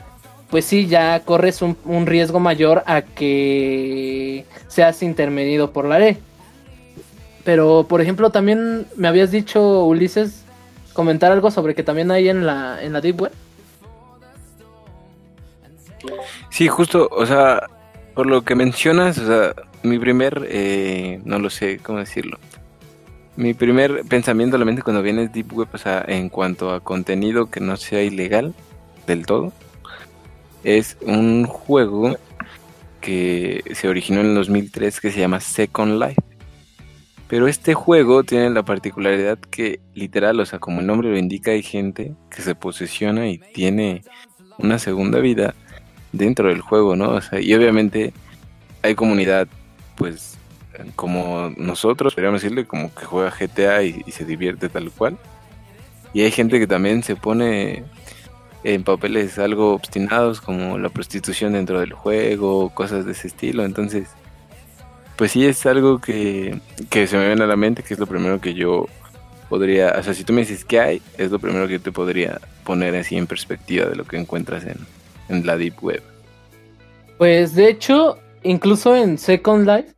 pues 0.50 0.64
sí, 0.64 0.88
ya 0.88 1.20
corres 1.20 1.62
un, 1.62 2.06
riesgo 2.06 2.40
mayor 2.40 2.84
a 2.86 3.02
que 3.02 4.46
seas 4.70 5.04
intervenido 5.04 5.72
por 5.74 5.84
la 5.84 6.00
ley. 6.00 6.18
Pero, 7.44 7.86
por 7.90 8.00
ejemplo, 8.00 8.30
también 8.30 8.88
me 8.96 9.10
habías 9.10 9.32
dicho, 9.32 9.84
Ulises, 9.84 10.46
comentar 10.94 11.34
algo 11.34 11.52
sobre 11.52 11.76
que 11.76 11.84
también 11.84 12.10
hay 12.10 12.30
en 12.30 12.46
la, 12.46 12.82
en 12.82 12.94
la 12.94 13.02
Deep 13.02 13.20
Web. 13.20 13.34
Sí, 16.50 16.70
justo, 16.70 17.10
o 17.12 17.26
sea, 17.26 17.68
por 18.14 18.28
lo 18.28 18.44
que 18.44 18.56
mencionas, 18.56 19.18
o 19.18 19.28
sea, 19.28 19.54
mi 19.84 20.00
primer, 20.00 20.48
eh, 20.50 21.20
no 21.26 21.38
lo 21.38 21.50
sé 21.50 21.80
cómo 21.80 22.00
decirlo, 22.00 22.40
mi 23.36 23.54
primer 23.54 24.04
pensamiento 24.08 24.58
la 24.58 24.66
mente 24.66 24.82
cuando 24.82 25.02
viene 25.02 25.28
Deep 25.28 25.54
Web, 25.54 25.70
o 25.74 25.78
sea, 25.78 26.04
en 26.08 26.30
cuanto 26.30 26.72
a 26.72 26.82
contenido 26.82 27.50
que 27.50 27.60
no 27.60 27.78
sea 27.78 28.04
ilegal 28.04 28.54
del 29.08 29.26
todo, 29.26 29.52
es 30.64 30.98
un 31.02 31.46
juego 31.46 32.18
que 33.02 33.64
se 33.74 33.88
originó 33.90 34.22
en 34.22 34.28
el 34.28 34.36
2003 34.36 35.02
que 35.02 35.12
se 35.12 35.20
llama 35.20 35.40
Second 35.40 36.02
Life. 36.02 36.22
Pero 37.28 37.48
este 37.48 37.74
juego 37.74 38.24
tiene 38.24 38.50
la 38.52 38.64
particularidad 38.64 39.40
que 39.40 39.80
literal, 39.94 40.40
o 40.40 40.46
sea, 40.46 40.60
como 40.60 40.82
el 40.82 40.88
nombre 40.88 41.10
lo 41.10 41.18
indica, 41.18 41.52
hay 41.52 41.64
gente 41.64 42.14
que 42.30 42.42
se 42.42 42.54
posesiona 42.54 43.28
y 43.28 43.40
tiene 43.40 44.04
una 44.60 44.78
segunda 44.78 45.20
vida 45.20 45.56
dentro 46.12 46.50
del 46.50 46.62
juego, 46.62 46.96
¿no? 46.96 47.10
O 47.10 47.22
sea, 47.22 47.42
y 47.42 47.54
obviamente 47.56 48.14
hay 48.84 48.94
comunidad, 48.96 49.48
pues, 49.96 50.38
como 50.96 51.52
nosotros, 51.58 52.14
podríamos 52.14 52.42
decirle, 52.42 52.66
como 52.66 52.94
que 52.94 53.06
juega 53.06 53.32
GTA 53.32 53.84
y, 53.84 54.04
se 54.12 54.26
divierte 54.26 54.70
tal 54.70 54.92
cual. 54.92 55.18
Y 56.14 56.22
hay 56.22 56.32
gente 56.32 56.60
que 56.60 56.68
también 56.68 57.04
se 57.04 57.16
pone 57.16 57.84
en 58.64 58.84
papeles 58.84 59.40
algo 59.40 59.74
obstinados, 59.74 60.42
como 60.42 60.78
la 60.78 60.90
prostitución 60.90 61.54
dentro 61.54 61.80
del 61.80 61.94
juego, 61.94 62.70
cosas 62.70 63.06
de 63.06 63.14
ese 63.14 63.28
estilo. 63.28 63.66
Entonces, 63.66 64.10
pues 65.16 65.32
sí 65.32 65.46
es 65.46 65.66
algo 65.66 66.00
que, 66.00 66.60
que 66.90 67.08
se 67.08 67.18
me 67.18 67.28
viene 67.28 67.44
a 67.44 67.48
la 67.48 67.56
mente, 67.56 67.84
que 67.84 67.94
es 67.94 68.00
lo 68.00 68.08
primero 68.08 68.40
que 68.40 68.54
yo 68.54 68.88
podría, 69.50 69.96
o 69.98 70.04
sea, 70.04 70.14
si 70.14 70.24
tú 70.24 70.34
me 70.34 70.42
dices 70.42 70.66
qué 70.66 70.80
hay, 70.80 71.02
es 71.18 71.32
lo 71.32 71.40
primero 71.40 71.68
que 71.68 71.74
yo 71.74 71.82
te 71.82 71.92
podría 71.92 72.40
poner 72.64 72.96
así 72.96 73.18
en 73.18 73.28
perspectiva 73.28 73.86
de 73.86 73.96
lo 73.96 74.06
que 74.06 74.18
encuentras 74.18 74.64
en, 74.66 74.78
en 75.30 75.46
la 75.46 75.58
Deep 75.58 75.84
Web. 75.84 76.02
Pues 77.18 77.54
de 77.54 77.70
hecho, 77.70 78.18
incluso 78.42 78.96
en 78.96 79.18
Second 79.18 79.68
Life, 79.68 79.93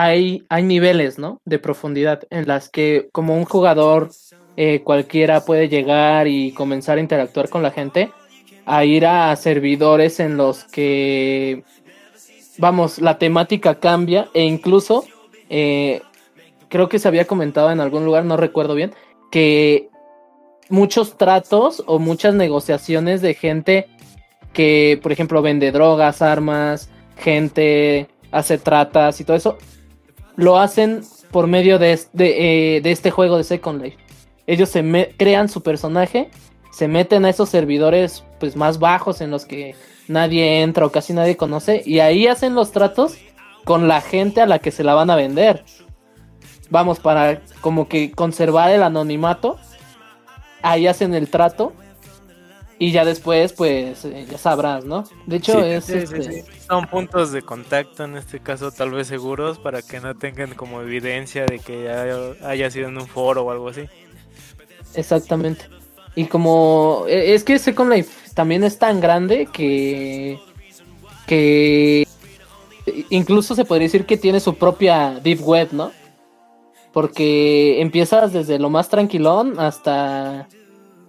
hay, 0.00 0.46
hay 0.48 0.62
niveles, 0.62 1.18
¿no? 1.18 1.40
De 1.44 1.58
profundidad 1.58 2.22
en 2.30 2.48
las 2.48 2.70
que 2.70 3.10
como 3.12 3.36
un 3.36 3.44
jugador 3.44 4.10
eh, 4.56 4.80
cualquiera 4.82 5.44
puede 5.44 5.68
llegar 5.68 6.26
y 6.26 6.52
comenzar 6.52 6.96
a 6.96 7.02
interactuar 7.02 7.50
con 7.50 7.62
la 7.62 7.70
gente, 7.70 8.10
a 8.64 8.84
ir 8.86 9.04
a 9.04 9.36
servidores 9.36 10.18
en 10.18 10.38
los 10.38 10.64
que, 10.64 11.64
vamos, 12.56 12.98
la 12.98 13.18
temática 13.18 13.78
cambia 13.78 14.28
e 14.32 14.42
incluso, 14.42 15.04
eh, 15.50 16.00
creo 16.68 16.88
que 16.88 16.98
se 16.98 17.08
había 17.08 17.26
comentado 17.26 17.70
en 17.70 17.80
algún 17.80 18.06
lugar, 18.06 18.24
no 18.24 18.38
recuerdo 18.38 18.74
bien, 18.74 18.94
que 19.30 19.90
muchos 20.70 21.18
tratos 21.18 21.82
o 21.86 21.98
muchas 21.98 22.34
negociaciones 22.34 23.20
de 23.20 23.34
gente 23.34 23.86
que, 24.54 24.98
por 25.02 25.12
ejemplo, 25.12 25.42
vende 25.42 25.72
drogas, 25.72 26.22
armas, 26.22 26.88
gente 27.18 28.08
hace 28.32 28.56
tratas 28.56 29.20
y 29.20 29.24
todo 29.24 29.36
eso, 29.36 29.58
lo 30.40 30.58
hacen 30.58 31.02
por 31.30 31.46
medio 31.46 31.78
de, 31.78 32.00
eh, 32.18 32.80
de, 32.82 32.90
este 32.90 33.10
juego 33.10 33.36
de 33.36 33.44
Second 33.44 33.82
Life. 33.82 33.98
Ellos 34.46 34.70
se 34.70 35.14
crean 35.16 35.48
su 35.48 35.62
personaje, 35.62 36.30
se 36.72 36.88
meten 36.88 37.24
a 37.24 37.30
esos 37.30 37.50
servidores 37.50 38.24
pues 38.40 38.56
más 38.56 38.78
bajos 38.78 39.20
en 39.20 39.30
los 39.30 39.44
que 39.44 39.74
nadie 40.08 40.62
entra 40.62 40.86
o 40.86 40.90
casi 40.90 41.12
nadie 41.12 41.36
conoce 41.36 41.82
y 41.84 42.00
ahí 42.00 42.26
hacen 42.26 42.54
los 42.54 42.72
tratos 42.72 43.18
con 43.64 43.86
la 43.86 44.00
gente 44.00 44.40
a 44.40 44.46
la 44.46 44.58
que 44.58 44.70
se 44.70 44.82
la 44.82 44.94
van 44.94 45.10
a 45.10 45.16
vender. 45.16 45.62
Vamos, 46.70 47.00
para 47.00 47.42
como 47.60 47.86
que 47.86 48.10
conservar 48.10 48.70
el 48.70 48.82
anonimato. 48.82 49.58
Ahí 50.62 50.86
hacen 50.86 51.14
el 51.14 51.28
trato 51.28 51.74
y 52.82 52.92
ya 52.92 53.04
después, 53.04 53.52
pues, 53.52 54.06
eh, 54.06 54.26
ya 54.28 54.38
sabrás, 54.38 54.86
¿no? 54.86 55.04
De 55.26 55.36
hecho, 55.36 55.62
es... 55.62 55.90
Este, 55.90 56.46
Son 56.66 56.86
puntos 56.86 57.30
de 57.30 57.42
contacto, 57.42 58.04
en 58.04 58.16
este 58.16 58.40
caso, 58.40 58.72
tal 58.72 58.90
vez 58.92 59.06
seguros, 59.06 59.58
para 59.58 59.82
que 59.82 60.00
no 60.00 60.16
tengan 60.16 60.54
como 60.54 60.80
evidencia 60.80 61.44
de 61.44 61.58
que 61.58 61.90
haya, 62.42 62.70
sido 62.70 62.88
en 62.88 62.96
un 62.96 63.06
foro 63.06 63.42
o 63.42 63.50
algo 63.50 63.68
así. 63.68 63.82
Exactamente. 64.94 65.66
Y 66.14 66.24
como... 66.24 67.04
E, 67.06 67.34
es 67.34 67.44
que 67.44 67.58
Second 67.58 67.92
Life 67.92 68.32
también 68.32 68.64
es 68.64 68.78
tan 68.78 68.98
grande 68.98 69.46
que... 69.52 70.38
Que... 71.26 72.08
Incluso 73.10 73.54
se 73.54 73.66
podría 73.66 73.88
decir 73.88 74.06
que 74.06 74.16
tiene 74.16 74.40
su 74.40 74.54
propia 74.54 75.20
deep 75.22 75.42
web, 75.42 75.68
¿no? 75.72 75.92
Porque 76.94 77.82
empiezas 77.82 78.32
desde 78.32 78.58
lo 78.58 78.70
más 78.70 78.88
tranquilón 78.88 79.60
hasta 79.60 80.48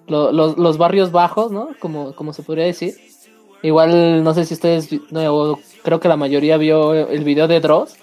los, 0.07 0.77
barrios 0.77 1.11
bajos, 1.11 1.51
¿no? 1.51 1.69
Como, 1.79 2.13
como 2.13 2.33
se 2.33 2.43
podría 2.43 2.65
decir. 2.65 2.95
Igual, 3.63 4.23
no 4.23 4.33
sé 4.33 4.45
si 4.45 4.55
ustedes, 4.55 4.89
no, 5.11 5.59
creo 5.83 5.99
que 5.99 6.07
la 6.07 6.17
mayoría 6.17 6.57
vio 6.57 6.93
el 6.93 7.23
video 7.23 7.47
de 7.47 7.59
Dross, 7.59 7.95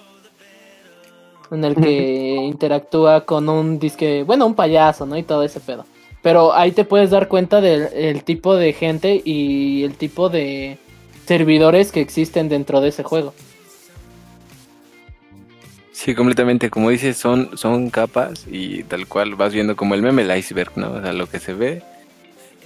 en 1.50 1.64
el 1.64 1.74
que 1.74 2.34
interactúa 2.34 3.22
con 3.22 3.48
un 3.48 3.78
disque, 3.78 4.22
bueno, 4.22 4.46
un 4.46 4.54
payaso, 4.54 5.04
¿no? 5.04 5.16
Y 5.16 5.24
todo 5.24 5.42
ese 5.42 5.58
pedo. 5.60 5.84
Pero 6.22 6.52
ahí 6.52 6.72
te 6.72 6.84
puedes 6.84 7.10
dar 7.10 7.28
cuenta 7.28 7.60
del 7.60 8.22
tipo 8.24 8.54
de 8.54 8.72
gente 8.72 9.20
y 9.24 9.82
el 9.82 9.94
tipo 9.94 10.28
de 10.28 10.78
servidores 11.26 11.92
que 11.92 12.00
existen 12.00 12.48
dentro 12.48 12.80
de 12.80 12.88
ese 12.88 13.02
juego. 13.02 13.34
Sí, 15.98 16.14
completamente. 16.14 16.70
Como 16.70 16.90
dices, 16.90 17.16
son, 17.16 17.58
son 17.58 17.90
capas 17.90 18.46
y 18.48 18.84
tal 18.84 19.08
cual 19.08 19.34
vas 19.34 19.52
viendo 19.52 19.74
como 19.74 19.96
el 19.96 20.02
meme 20.02 20.22
el 20.22 20.38
iceberg, 20.38 20.70
¿no? 20.76 20.92
O 20.92 21.02
sea, 21.02 21.12
lo 21.12 21.28
que 21.28 21.40
se 21.40 21.54
ve 21.54 21.82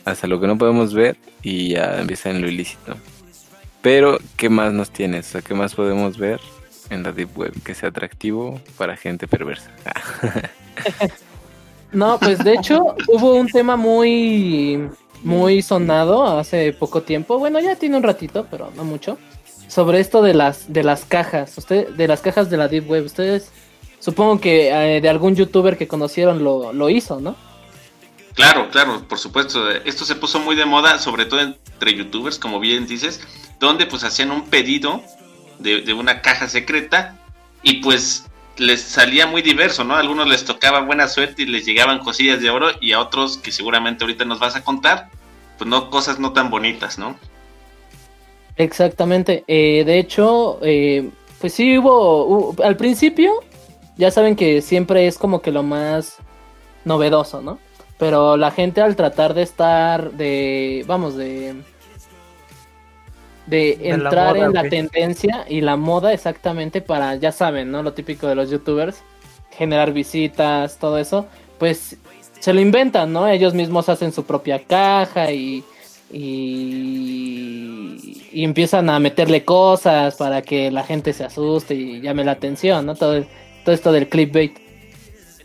hasta 0.05 0.27
lo 0.27 0.39
que 0.39 0.47
no 0.47 0.59
podemos 0.59 0.93
ver 0.93 1.17
y 1.43 1.71
ya 1.71 1.99
empieza 1.99 2.29
en 2.29 2.43
lo 2.43 2.49
ilícito. 2.51 2.95
Pero, 3.81 4.19
¿qué 4.37 4.51
más 4.51 4.75
nos 4.75 4.91
tienes? 4.91 5.29
O 5.29 5.31
sea, 5.31 5.41
¿qué 5.41 5.55
más 5.55 5.75
podemos 5.75 6.19
ver 6.19 6.43
en 6.91 7.05
la 7.05 7.13
Deep 7.13 7.31
Web 7.35 7.55
que 7.65 7.75
sea 7.75 7.89
atractivo 7.89 8.61
para 8.77 8.99
gente 8.99 9.27
perversa? 9.27 9.71
No, 11.93 12.19
pues 12.19 12.39
de 12.43 12.55
hecho 12.55 12.97
hubo 13.09 13.35
un 13.35 13.49
tema 13.49 13.77
muy 13.77 14.89
muy 15.23 15.61
sonado 15.61 16.39
hace 16.39 16.73
poco 16.73 17.03
tiempo. 17.03 17.39
Bueno, 17.39 17.61
ya 17.61 17.77
tiene 17.77 17.99
un 17.99 18.03
ratito, 18.03 18.47
pero 18.51 18.73
no 18.75 18.85
mucho. 18.85 19.19
Sobre 19.73 20.01
esto 20.01 20.21
de 20.21 20.35
las 20.35 20.71
de 20.71 20.85
las 20.85 21.07
cajas, 21.07 21.57
usted 21.57 21.89
de 21.89 22.07
las 22.07 22.21
cajas 22.21 22.51
de 22.51 22.59
la 22.59 22.69
deep 22.69 22.91
web. 22.91 23.07
Ustedes 23.07 23.51
supongo 24.01 24.39
que 24.39 24.69
eh, 24.69 25.01
de 25.01 25.09
algún 25.09 25.35
youtuber 25.35 25.79
que 25.79 25.89
conocieron 25.89 26.45
lo, 26.45 26.75
lo 26.75 26.91
hizo, 26.91 27.21
¿no? 27.21 27.37
Claro, 28.35 28.69
claro, 28.71 29.09
por 29.09 29.19
supuesto. 29.19 29.71
Esto 29.71 30.05
se 30.05 30.15
puso 30.15 30.41
muy 30.41 30.57
de 30.57 30.67
moda, 30.67 30.99
sobre 30.99 31.25
todo 31.25 31.41
entre 31.41 31.95
youtubers, 31.95 32.39
como 32.39 32.61
bien 32.61 32.87
dices, 32.87 33.23
donde 33.61 33.87
pues 33.87 34.05
hacían 34.05 34.31
un 34.31 34.45
pedido 34.45 35.03
de, 35.59 35.81
de 35.81 35.95
una 35.95 36.21
caja 36.21 36.51
secreta 36.51 37.17
y 37.63 37.81
pues 37.81 38.27
les 38.59 38.83
salía 38.83 39.27
muy 39.27 39.41
diverso, 39.41 39.85
¿no? 39.85 39.95
A 39.95 40.01
algunos 40.01 40.29
les 40.29 40.45
tocaba 40.45 40.81
buena 40.81 41.09
suerte 41.09 41.45
y 41.45 41.47
les 41.47 41.65
llegaban 41.65 42.01
cosillas 42.01 42.43
de 42.43 42.51
oro 42.51 42.73
y 42.79 42.93
a 42.93 43.01
otros 43.01 43.39
que 43.39 43.51
seguramente 43.51 44.05
ahorita 44.05 44.27
nos 44.27 44.39
vas 44.39 44.55
a 44.55 44.65
contar, 44.65 45.09
pues 45.57 45.67
no, 45.67 45.89
cosas 45.89 46.19
no 46.19 46.35
tan 46.35 46.51
bonitas, 46.51 46.99
¿no? 46.99 47.17
Exactamente. 48.63 49.45
Eh, 49.47 49.85
de 49.85 49.99
hecho, 49.99 50.59
eh, 50.63 51.11
pues 51.41 51.55
sí 51.55 51.79
hubo, 51.79 52.55
al 52.63 52.77
principio, 52.77 53.33
ya 53.97 54.11
saben 54.11 54.37
que 54.37 54.63
siempre 54.63 55.07
es 55.07 55.19
como 55.19 55.43
que 55.43 55.51
lo 55.51 55.63
más 55.63 56.19
novedoso, 56.85 57.43
¿no? 57.43 57.59
Pero 57.99 58.37
la 58.37 58.51
gente 58.51 58.81
al 58.81 58.97
tratar 58.97 59.35
de 59.35 59.43
estar, 59.43 60.13
de, 60.13 60.85
vamos, 60.87 61.17
de 61.17 61.55
de, 63.47 63.79
entrar 63.83 64.37
en 64.37 64.53
la 64.53 64.69
tendencia 64.69 65.45
y 65.49 65.61
la 65.61 65.77
moda 65.77 66.13
exactamente 66.13 66.81
para, 66.81 67.17
ya 67.17 67.33
saben, 67.33 67.71
¿no? 67.71 67.83
Lo 67.83 67.93
típico 67.93 68.27
de 68.27 68.35
los 68.35 68.51
youtubers, 68.51 69.03
generar 69.51 69.93
visitas, 69.93 70.79
todo 70.79 70.99
eso, 70.99 71.27
pues 71.59 71.97
se 72.39 72.53
lo 72.53 72.61
inventan, 72.61 73.13
¿no? 73.13 73.29
Ellos 73.29 73.55
mismos 73.55 73.89
hacen 73.89 74.13
su 74.13 74.25
propia 74.25 74.63
caja 74.65 75.33
y, 75.33 75.65
y, 76.13 78.29
y 78.33 78.45
empiezan 78.45 78.91
a 78.91 78.99
meterle 78.99 79.45
cosas 79.45 80.17
para 80.17 80.43
que 80.43 80.71
la 80.71 80.85
gente 80.85 81.13
se 81.13 81.25
asuste 81.25 81.75
y 81.75 82.01
llame 82.01 82.25
la 82.25 82.33
atención, 82.33 82.87
¿no? 82.87 82.95
Todo, 82.95 83.25
todo 83.65 83.75
esto 83.75 83.93
del 83.93 84.09
clickbait. 84.09 84.59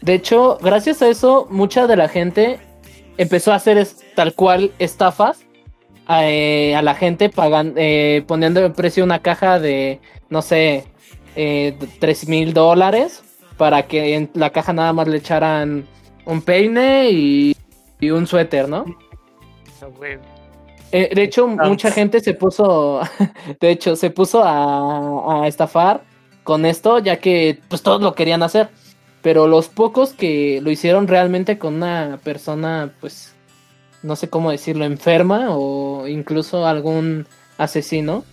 De 0.02 0.14
hecho, 0.14 0.58
gracias 0.62 1.02
a 1.02 1.10
eso, 1.10 1.48
mucha 1.50 1.88
de 1.88 1.96
la 1.96 2.08
gente 2.08 2.60
empezó 3.18 3.52
a 3.52 3.56
hacer 3.56 3.86
tal 4.16 4.34
cual 4.34 4.72
estafas 4.80 5.46
eh, 6.10 6.76
a, 6.76 6.82
la 6.82 6.96
gente 6.96 7.30
pagan, 7.30 7.74
eh, 7.76 8.24
poniendo 8.28 8.64
en 8.64 8.74
precio 8.74 9.04
una 9.04 9.20
caja 9.20 9.60
de, 9.60 10.00
no 10.30 10.42
sé, 10.42 10.86
eh, 11.36 11.78
3 12.00 12.30
mil 12.30 12.54
dólares 12.54 13.24
para 13.58 13.88
que 13.88 14.16
en 14.16 14.30
la 14.34 14.52
caja 14.52 14.72
nada 14.72 14.94
más 14.94 15.08
le 15.08 15.18
echaran 15.18 15.86
un 16.26 16.42
peine 16.42 17.10
y, 17.12 17.56
un 18.10 18.28
suéter, 18.28 18.70
¿no? 18.70 18.86
Eh, 20.92 21.12
de 21.14 21.24
hecho, 21.24 21.48
mucha 21.48 21.92
gente 21.92 22.20
se 22.20 22.34
puso, 22.34 23.02
de 23.60 23.70
hecho, 23.72 23.96
se 23.96 24.10
puso 24.10 24.44
a, 24.44 25.44
a, 25.44 25.48
estafar 25.48 26.04
con 26.44 26.66
esto, 26.66 27.00
ya 27.00 27.18
que 27.18 27.60
pues 27.68 27.82
todos 27.82 28.02
lo 28.02 28.16
querían 28.16 28.44
hacer. 28.44 28.70
Pero 29.22 29.48
los 29.48 29.68
pocos 29.68 30.14
que 30.14 30.62
lo 30.62 30.72
hicieron 30.72 31.08
realmente 31.08 31.58
con 31.58 31.76
una 31.76 32.20
persona, 32.24 32.94
pues, 33.02 33.34
no 34.04 34.16
sé 34.16 34.30
cómo 34.30 34.52
decirlo, 34.52 34.86
enferma 34.86 35.48
o 35.50 36.08
incluso 36.08 36.66
algún 36.66 37.28
asesino, 37.58 38.24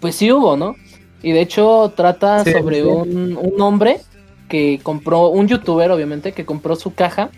pues 0.00 0.14
sí 0.14 0.30
hubo, 0.30 0.56
¿no? 0.56 0.76
Y 1.22 1.32
de 1.32 1.40
hecho 1.40 1.92
trata 1.96 2.44
sobre 2.44 2.84
Un, 2.84 3.36
un, 3.36 3.60
hombre 3.60 4.00
que 4.48 4.80
compró, 4.82 5.28
un 5.28 5.48
youtuber 5.48 5.90
obviamente, 5.90 6.32
que 6.32 6.44
compró 6.44 6.76
su 6.76 6.94
caja 6.94 7.30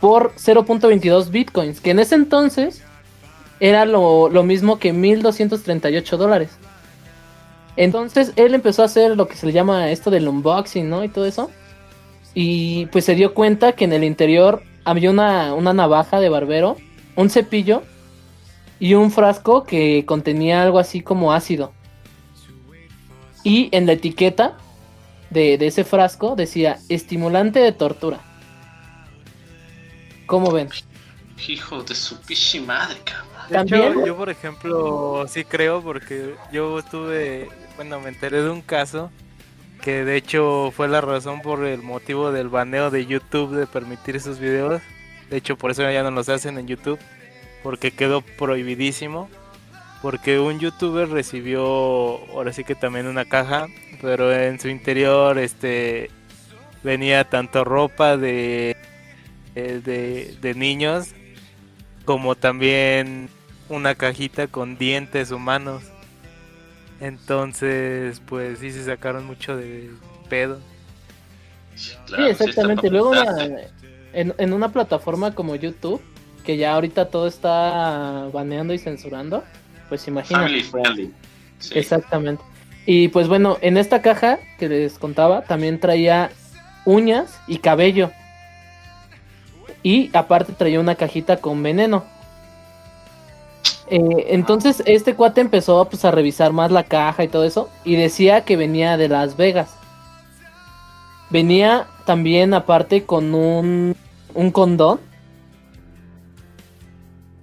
por 0.00 0.34
0.22 0.34 1.30
bitcoins, 1.30 1.80
que 1.80 1.90
en 1.90 2.00
ese 2.00 2.16
entonces 2.16 2.82
era 3.62 3.84
lo, 3.84 4.28
lo 4.28 4.42
mismo 4.42 4.80
que 4.80 4.92
1238 4.92 6.16
dólares. 6.16 6.50
Entonces 7.76 8.32
él 8.34 8.54
empezó 8.54 8.82
a 8.82 8.86
hacer 8.86 9.16
lo 9.16 9.28
que 9.28 9.36
se 9.36 9.46
le 9.46 9.52
llama 9.52 9.92
esto 9.92 10.10
del 10.10 10.26
unboxing, 10.26 10.90
¿no? 10.90 11.04
Y 11.04 11.08
todo 11.08 11.26
eso. 11.26 11.48
Y 12.34 12.86
pues 12.86 13.04
se 13.04 13.14
dio 13.14 13.34
cuenta 13.34 13.72
que 13.72 13.84
en 13.84 13.92
el 13.92 14.02
interior 14.02 14.64
había 14.84 15.10
una, 15.10 15.54
una 15.54 15.72
navaja 15.72 16.18
de 16.18 16.28
barbero, 16.28 16.76
un 17.14 17.30
cepillo 17.30 17.82
y 18.80 18.94
un 18.94 19.12
frasco 19.12 19.62
que 19.62 20.04
contenía 20.06 20.60
algo 20.60 20.80
así 20.80 21.00
como 21.00 21.32
ácido. 21.32 21.72
Y 23.44 23.68
en 23.70 23.86
la 23.86 23.92
etiqueta 23.92 24.56
de, 25.30 25.54
ese 25.54 25.84
frasco 25.84 26.34
decía 26.34 26.80
estimulante 26.88 27.60
de 27.60 27.70
tortura. 27.70 28.18
¿Cómo 30.26 30.50
ven? 30.50 30.68
Hijo 31.48 31.82
de 31.82 31.94
su 31.94 32.20
pichi 32.20 32.60
madre, 32.60 32.96
cabrón. 33.04 34.04
yo, 34.06 34.16
por 34.16 34.30
ejemplo, 34.30 35.26
sí 35.28 35.44
creo 35.44 35.82
porque 35.82 36.34
yo 36.52 36.78
estuve, 36.78 37.48
bueno, 37.76 38.00
me 38.00 38.10
enteré 38.10 38.42
de 38.42 38.50
un 38.50 38.62
caso 38.62 39.10
que 39.82 40.04
de 40.04 40.16
hecho 40.16 40.72
fue 40.74 40.86
la 40.88 41.00
razón 41.00 41.42
por 41.42 41.64
el 41.64 41.82
motivo 41.82 42.30
del 42.30 42.48
baneo 42.48 42.90
de 42.90 43.04
YouTube 43.04 43.56
de 43.56 43.66
permitir 43.66 44.16
esos 44.16 44.38
videos. 44.38 44.80
De 45.28 45.36
hecho, 45.36 45.56
por 45.56 45.72
eso 45.72 45.82
ya 45.90 46.02
no 46.04 46.12
los 46.12 46.28
hacen 46.28 46.56
en 46.58 46.68
YouTube, 46.68 47.00
porque 47.62 47.90
quedó 47.90 48.20
prohibidísimo. 48.20 49.28
Porque 50.00 50.40
un 50.40 50.58
youtuber 50.58 51.08
recibió, 51.08 51.62
ahora 52.32 52.52
sí 52.52 52.64
que 52.64 52.74
también 52.74 53.06
una 53.06 53.24
caja, 53.24 53.68
pero 54.00 54.32
en 54.32 54.58
su 54.58 54.68
interior 54.68 55.38
este 55.38 56.10
venía 56.82 57.22
tanto 57.22 57.62
ropa 57.62 58.16
de, 58.16 58.76
de, 59.54 60.36
de 60.40 60.54
niños 60.54 61.14
como 62.04 62.34
también 62.34 63.28
una 63.68 63.94
cajita 63.94 64.46
con 64.46 64.76
dientes 64.78 65.30
humanos. 65.30 65.82
Entonces, 67.00 68.20
pues 68.26 68.60
sí 68.60 68.70
se 68.70 68.84
sacaron 68.84 69.26
mucho 69.26 69.56
de 69.56 69.90
pedo. 70.28 70.60
sí, 71.74 71.94
exactamente. 72.28 72.90
Luego 72.90 73.12
en, 74.12 74.52
una 74.52 74.70
plataforma 74.70 75.34
como 75.34 75.56
YouTube, 75.56 76.00
que 76.44 76.56
ya 76.56 76.74
ahorita 76.74 77.08
todo 77.08 77.26
está 77.26 78.28
baneando 78.32 78.74
y 78.74 78.78
censurando, 78.78 79.42
pues 79.88 80.06
imagínate. 80.06 80.62
Exactamente. 81.72 82.42
Y 82.86 83.08
pues 83.08 83.28
bueno, 83.28 83.58
en 83.60 83.76
esta 83.76 84.02
caja 84.02 84.38
que 84.58 84.68
les 84.68 84.98
contaba 84.98 85.42
también 85.42 85.78
traía 85.78 86.30
uñas 86.84 87.40
y 87.46 87.58
cabello. 87.58 88.10
Y 89.82 90.14
aparte 90.16 90.52
traía 90.52 90.80
una 90.80 90.94
cajita 90.94 91.38
con 91.38 91.62
veneno. 91.62 92.04
Eh, 93.88 94.26
entonces 94.28 94.82
este 94.86 95.14
cuate 95.14 95.40
empezó 95.40 95.84
pues, 95.86 96.04
a 96.04 96.10
revisar 96.10 96.52
más 96.52 96.70
la 96.70 96.84
caja 96.84 97.24
y 97.24 97.28
todo 97.28 97.44
eso 97.44 97.68
y 97.84 97.96
decía 97.96 98.42
que 98.44 98.56
venía 98.56 98.96
de 98.96 99.08
Las 99.08 99.36
Vegas. 99.36 99.74
Venía 101.30 101.86
también 102.04 102.54
aparte 102.54 103.04
con 103.04 103.34
un, 103.34 103.96
un 104.34 104.50
condón. 104.50 105.00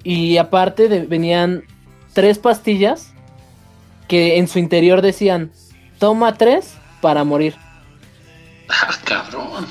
Y 0.04 0.38
aparte 0.38 0.88
venían 0.88 1.64
tres 2.14 2.40
pastillas 2.40 3.14
que 4.08 4.38
en 4.38 4.48
su 4.48 4.58
interior 4.60 5.02
decían, 5.02 5.52
toma 6.00 6.36
tres 6.36 6.76
para 7.02 7.24
morir. 7.24 7.56
Ah, 8.70 8.96
cabrón. 9.04 9.68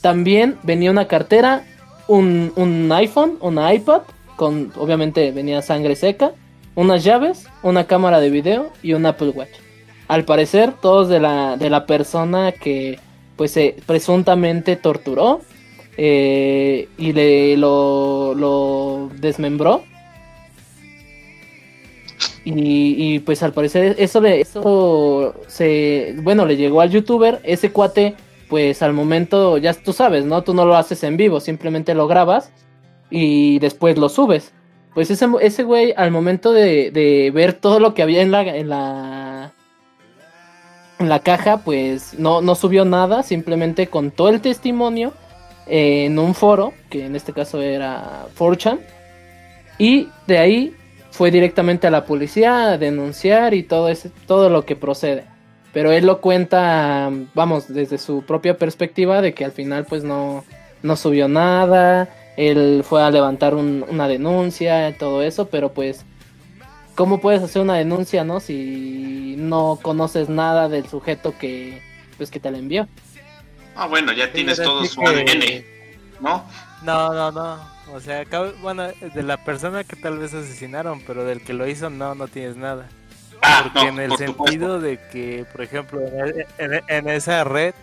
También 0.00 0.56
venía 0.62 0.90
una 0.90 1.08
cartera, 1.08 1.64
un, 2.06 2.52
un 2.56 2.90
iPhone, 2.92 3.38
un 3.40 3.58
iPad 3.58 4.02
con 4.36 4.72
obviamente 4.76 5.32
venía 5.32 5.60
sangre 5.62 5.96
seca, 5.96 6.32
unas 6.76 7.02
llaves, 7.02 7.46
una 7.64 7.88
cámara 7.88 8.20
de 8.20 8.30
video 8.30 8.70
y 8.82 8.92
un 8.92 9.04
Apple 9.04 9.30
Watch. 9.30 9.50
Al 10.06 10.24
parecer, 10.24 10.72
todos 10.80 11.08
de 11.08 11.18
la, 11.18 11.56
de 11.56 11.68
la 11.68 11.86
persona 11.86 12.52
que 12.52 13.00
pues 13.36 13.50
se 13.50 13.76
presuntamente 13.84 14.76
torturó 14.76 15.40
eh, 15.96 16.88
y 16.96 17.12
le 17.12 17.56
lo, 17.56 18.34
lo 18.34 19.10
desmembró. 19.18 19.82
Y, 22.44 22.94
y, 22.96 23.18
pues 23.18 23.42
al 23.42 23.52
parecer 23.52 23.96
eso 23.98 24.20
le 24.20 24.40
eso 24.40 25.34
se 25.48 26.14
bueno 26.22 26.46
le 26.46 26.56
llegó 26.56 26.80
al 26.80 26.90
youtuber 26.90 27.40
ese 27.42 27.72
cuate 27.72 28.14
pues 28.48 28.82
al 28.82 28.92
momento 28.92 29.58
ya 29.58 29.74
tú 29.74 29.92
sabes 29.92 30.24
no 30.24 30.42
tú 30.42 30.54
no 30.54 30.64
lo 30.64 30.76
haces 30.76 31.02
en 31.04 31.16
vivo 31.16 31.40
simplemente 31.40 31.94
lo 31.94 32.06
grabas 32.06 32.52
y 33.10 33.58
después 33.58 33.98
lo 33.98 34.08
subes. 34.08 34.52
Pues 34.94 35.10
ese, 35.10 35.26
ese 35.40 35.62
güey, 35.62 35.94
al 35.96 36.10
momento 36.10 36.52
de, 36.52 37.30
ver 37.34 37.52
todo 37.54 37.80
lo 37.80 37.94
que 37.94 38.02
había 38.02 38.22
en 38.22 38.30
la, 38.30 38.42
en 38.42 38.68
la, 38.68 39.52
la 40.98 41.20
caja, 41.20 41.58
pues 41.58 42.18
no, 42.18 42.40
no 42.40 42.54
subió 42.54 42.84
nada, 42.84 43.22
simplemente 43.22 43.86
contó 43.86 44.28
el 44.28 44.40
testimonio 44.40 45.12
en 45.66 46.18
un 46.18 46.34
foro, 46.34 46.72
que 46.90 47.06
en 47.06 47.14
este 47.14 47.32
caso 47.32 47.60
era 47.60 48.26
4chan, 48.36 48.80
y 49.78 50.08
de 50.26 50.38
ahí 50.38 50.74
fue 51.10 51.30
directamente 51.30 51.86
a 51.86 51.90
la 51.90 52.04
policía 52.04 52.70
a 52.70 52.78
denunciar 52.78 53.54
y 53.54 53.62
todo, 53.62 53.88
ese, 53.88 54.10
todo 54.26 54.50
lo 54.50 54.64
que 54.64 54.74
procede. 54.74 55.24
Pero 55.78 55.92
él 55.92 56.06
lo 56.06 56.20
cuenta, 56.20 57.08
vamos, 57.34 57.72
desde 57.72 57.98
su 57.98 58.24
propia 58.24 58.56
perspectiva 58.56 59.22
de 59.22 59.32
que 59.32 59.44
al 59.44 59.52
final 59.52 59.84
pues 59.84 60.02
no, 60.02 60.44
no 60.82 60.96
subió 60.96 61.28
nada, 61.28 62.12
él 62.36 62.82
fue 62.82 63.00
a 63.00 63.12
levantar 63.12 63.54
una 63.54 64.08
denuncia, 64.08 64.98
todo 64.98 65.22
eso, 65.22 65.46
pero 65.50 65.72
pues, 65.72 66.04
¿cómo 66.96 67.20
puedes 67.20 67.44
hacer 67.44 67.62
una 67.62 67.76
denuncia, 67.76 68.24
no? 68.24 68.40
Si 68.40 69.36
no 69.38 69.78
conoces 69.80 70.28
nada 70.28 70.68
del 70.68 70.88
sujeto 70.88 71.38
que, 71.38 71.80
pues, 72.16 72.32
que 72.32 72.40
te 72.40 72.50
la 72.50 72.58
envió. 72.58 72.88
Ah, 73.76 73.86
bueno, 73.86 74.12
ya 74.12 74.32
tienes 74.32 74.60
todo 74.60 74.84
su 74.84 75.00
ADN, 75.00 75.64
¿no? 76.20 76.42
No, 76.82 77.14
no, 77.14 77.30
no. 77.30 77.56
O 77.94 78.00
sea, 78.00 78.24
bueno, 78.62 78.88
de 79.14 79.22
la 79.22 79.44
persona 79.44 79.84
que 79.84 79.94
tal 79.94 80.18
vez 80.18 80.34
asesinaron, 80.34 81.00
pero 81.06 81.24
del 81.24 81.40
que 81.40 81.52
lo 81.52 81.68
hizo, 81.68 81.88
no, 81.88 82.16
no 82.16 82.26
tienes 82.26 82.56
nada. 82.56 82.88
Ah, 83.48 83.70
Porque 83.72 83.88
en 83.88 83.98
el 83.98 84.14
sentido 84.16 84.78
de 84.78 84.98
que, 85.10 85.46
por 85.50 85.62
ejemplo, 85.62 86.00
en, 86.58 87.08
esa 87.08 87.44
red, 87.44 87.74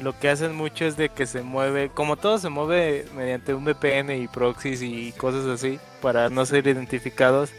lo 0.00 0.18
que 0.18 0.28
hacen 0.28 0.56
mucho 0.56 0.84
es 0.86 0.96
de 0.96 1.08
que 1.08 1.24
se 1.26 1.42
mueve, 1.42 1.88
como 1.88 2.16
todo 2.16 2.38
se 2.38 2.48
mueve 2.48 3.06
mediante 3.14 3.54
un 3.54 3.64
VPN 3.64 4.10
y 4.20 4.26
proxies 4.26 4.82
y 4.82 5.12
cosas 5.12 5.46
así, 5.46 5.78
para 6.02 6.30
no 6.30 6.44
ser 6.46 6.66
identificados. 6.66 7.50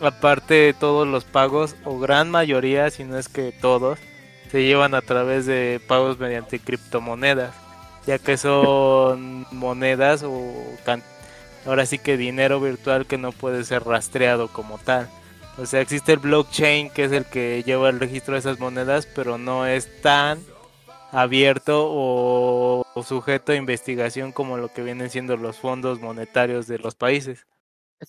Aparte, 0.00 0.74
todos 0.78 1.06
los 1.06 1.24
pagos, 1.24 1.76
o 1.84 1.98
gran 1.98 2.30
mayoría, 2.30 2.90
si 2.90 3.04
no 3.04 3.18
es 3.18 3.28
que 3.28 3.52
todos, 3.52 3.98
se 4.50 4.64
llevan 4.64 4.94
a 4.94 5.02
través 5.02 5.44
de 5.44 5.82
pagos 5.86 6.18
mediante 6.18 6.58
criptomonedas, 6.60 7.54
ya 8.06 8.18
que 8.18 8.38
son 8.38 9.46
monedas 9.52 10.22
o 10.22 10.54
ahora 11.66 11.84
sí 11.84 11.98
que 11.98 12.16
dinero 12.16 12.58
virtual 12.58 13.04
que 13.04 13.18
no 13.18 13.32
puede 13.32 13.64
ser 13.64 13.84
rastreado 13.84 14.48
como 14.48 14.78
tal. 14.78 15.10
O 15.56 15.66
sea, 15.66 15.80
existe 15.80 16.12
el 16.12 16.18
blockchain 16.18 16.90
que 16.90 17.04
es 17.04 17.12
el 17.12 17.24
que 17.26 17.62
lleva 17.64 17.88
el 17.88 18.00
registro 18.00 18.34
de 18.34 18.40
esas 18.40 18.58
monedas, 18.58 19.06
pero 19.06 19.38
no 19.38 19.66
es 19.66 20.00
tan 20.02 20.40
abierto 21.12 21.86
o, 21.88 22.84
sujeto 23.04 23.52
a 23.52 23.56
investigación 23.56 24.32
como 24.32 24.56
lo 24.56 24.72
que 24.72 24.82
vienen 24.82 25.10
siendo 25.10 25.36
los 25.36 25.58
fondos 25.58 26.00
monetarios 26.00 26.66
de 26.66 26.78
los 26.78 26.96
países. 26.96 27.46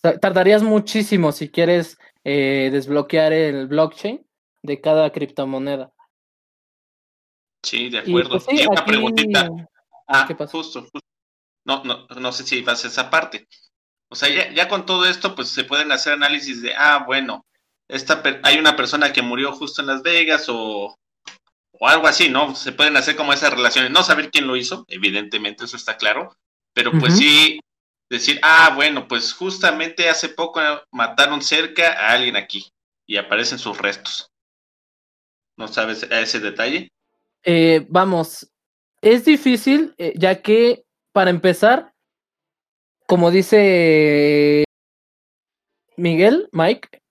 Tardarías 0.01 0.63
muchísimo 0.63 1.31
si 1.31 1.49
quieres 1.49 1.99
eh, 2.23 2.69
desbloquear 2.71 3.31
el 3.33 3.67
blockchain 3.67 4.25
de 4.63 4.81
cada 4.81 5.11
criptomoneda. 5.11 5.91
Sí, 7.63 7.89
de 7.89 7.99
acuerdo. 7.99 8.37
Y, 8.37 8.39
pues 8.45 8.67
una 8.67 8.85
preguntita. 8.85 9.49
Ah, 10.07 10.25
¿Qué 10.27 10.35
pasó? 10.35 10.57
Justo, 10.57 10.81
justo. 10.81 10.99
No, 11.65 11.83
no, 11.83 12.07
no 12.07 12.31
sé 12.31 12.43
si 12.43 12.61
vas 12.61 12.83
a 12.85 12.87
esa 12.87 13.09
parte. 13.09 13.47
O 14.09 14.15
sea, 14.15 14.29
ya, 14.53 14.67
con 14.67 14.85
todo 14.85 15.05
esto, 15.05 15.35
pues 15.35 15.49
se 15.49 15.63
pueden 15.63 15.91
hacer 15.91 16.13
análisis 16.13 16.61
de, 16.61 16.73
ah, 16.75 17.03
bueno, 17.05 17.45
esta 17.87 18.21
hay 18.43 18.57
una 18.57 18.75
persona 18.75 19.11
que 19.11 19.21
murió 19.21 19.51
justo 19.53 19.81
en 19.81 19.87
Las 19.87 20.03
Vegas 20.03 20.45
o, 20.47 20.97
o 21.71 21.87
algo 21.87 22.07
así, 22.07 22.29
¿no? 22.29 22.55
Se 22.55 22.71
pueden 22.71 22.97
hacer 22.97 23.15
como 23.15 23.33
esas 23.33 23.51
relaciones. 23.51 23.91
No 23.91 24.03
saber 24.03 24.31
quién 24.31 24.47
lo 24.47 24.55
hizo, 24.55 24.85
evidentemente, 24.87 25.65
eso 25.65 25.77
está 25.77 25.97
claro, 25.97 26.35
pero 26.73 26.91
pues 26.91 27.17
sí 27.17 27.59
decir, 28.09 28.39
ah, 28.43 28.71
bueno, 28.75 29.07
pues 29.07 29.33
justamente 29.33 30.09
hace 30.09 30.29
poco 30.29 30.61
mataron 30.91 31.41
cerca 31.41 31.93
a 31.93 32.11
alguien 32.11 32.35
aquí 32.35 32.71
y 33.05 33.17
aparecen 33.17 33.59
sus 33.59 33.77
restos. 33.77 34.31
¿No 35.57 35.67
sabes 35.67 36.03
ese 36.03 36.39
detalle? 36.39 36.91
Eh, 37.43 37.85
vamos, 37.89 38.51
es 39.01 39.25
difícil, 39.25 39.93
eh, 39.97 40.13
ya 40.15 40.41
que 40.41 40.83
para 41.11 41.29
empezar, 41.29 41.93
como 43.07 43.31
dice 43.31 44.65
Miguel, 45.97 46.49
Mike, 46.51 47.01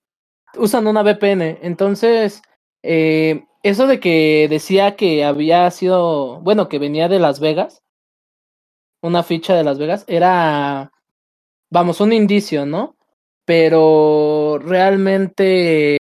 usan 0.56 0.86
una 0.86 1.02
VPN. 1.02 1.58
Entonces, 1.62 2.42
eh, 2.82 3.44
eso 3.62 3.86
de 3.86 4.00
que 4.00 4.46
decía 4.48 4.96
que 4.96 5.24
había 5.24 5.70
sido, 5.70 6.40
bueno, 6.40 6.68
que 6.68 6.78
venía 6.78 7.08
de 7.08 7.18
Las 7.18 7.40
Vegas, 7.40 7.82
una 9.02 9.22
ficha 9.22 9.54
de 9.54 9.64
Las 9.64 9.78
Vegas, 9.78 10.04
era, 10.08 10.92
vamos, 11.70 12.00
un 12.00 12.12
indicio, 12.12 12.66
¿no? 12.66 12.96
Pero 13.44 14.58
realmente 14.62 15.98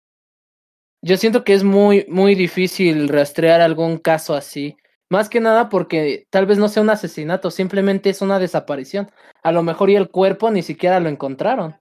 yo 1.03 1.17
siento 1.17 1.45
que 1.45 1.55
es 1.55 1.63
muy, 1.65 2.05
muy 2.09 2.35
difícil 2.35 3.09
rastrear 3.09 3.61
algún 3.61 3.99
caso 3.99 4.35
así. 4.35 4.77
Más 5.11 5.29
que 5.29 5.41
nada 5.41 5.69
porque 5.69 6.27
tal 6.31 6.47
vez 6.47 6.59
no 6.59 6.69
sea 6.69 6.83
un 6.83 6.91
asesinato, 6.91 7.51
simplemente 7.51 8.11
es 8.11 8.21
una 8.21 8.39
desaparición. 8.39 9.11
A 9.43 9.53
lo 9.53 9.63
mejor 9.63 9.89
y 9.91 9.97
el 9.97 10.11
cuerpo 10.11 10.51
ni 10.51 10.63
siquiera 10.63 11.01
lo 11.01 11.09
encontraron. 11.09 11.77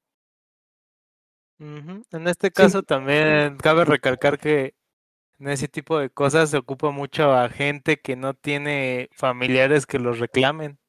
En 1.59 2.27
este 2.27 2.51
caso 2.51 2.83
también 2.83 3.57
cabe 3.57 3.83
recalcar 3.83 4.37
que 4.37 4.75
en 5.39 5.49
ese 5.49 5.67
tipo 5.67 5.99
de 5.99 6.09
cosas 6.09 6.51
se 6.51 6.57
ocupa 6.57 6.91
mucho 6.91 7.33
a 7.33 7.49
gente 7.49 7.97
que 7.97 8.15
no 8.15 8.33
tiene 8.33 9.09
familiares 9.11 9.85
que 9.85 9.99
los 9.99 10.19
reclamen. 10.19 10.79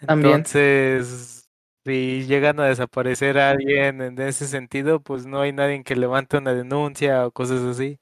Entonces, 0.00 1.48
si 1.84 2.26
llegan 2.26 2.60
a 2.60 2.66
desaparecer 2.66 3.38
a 3.38 3.50
alguien 3.50 4.02
en 4.02 4.18
ese 4.20 4.46
sentido, 4.46 5.00
pues 5.00 5.26
no 5.26 5.40
hay 5.40 5.52
nadie 5.52 5.82
que 5.82 5.96
levante 5.96 6.36
una 6.36 6.54
denuncia 6.54 7.26
o 7.26 7.32
cosas 7.32 7.62
así. 7.62 7.98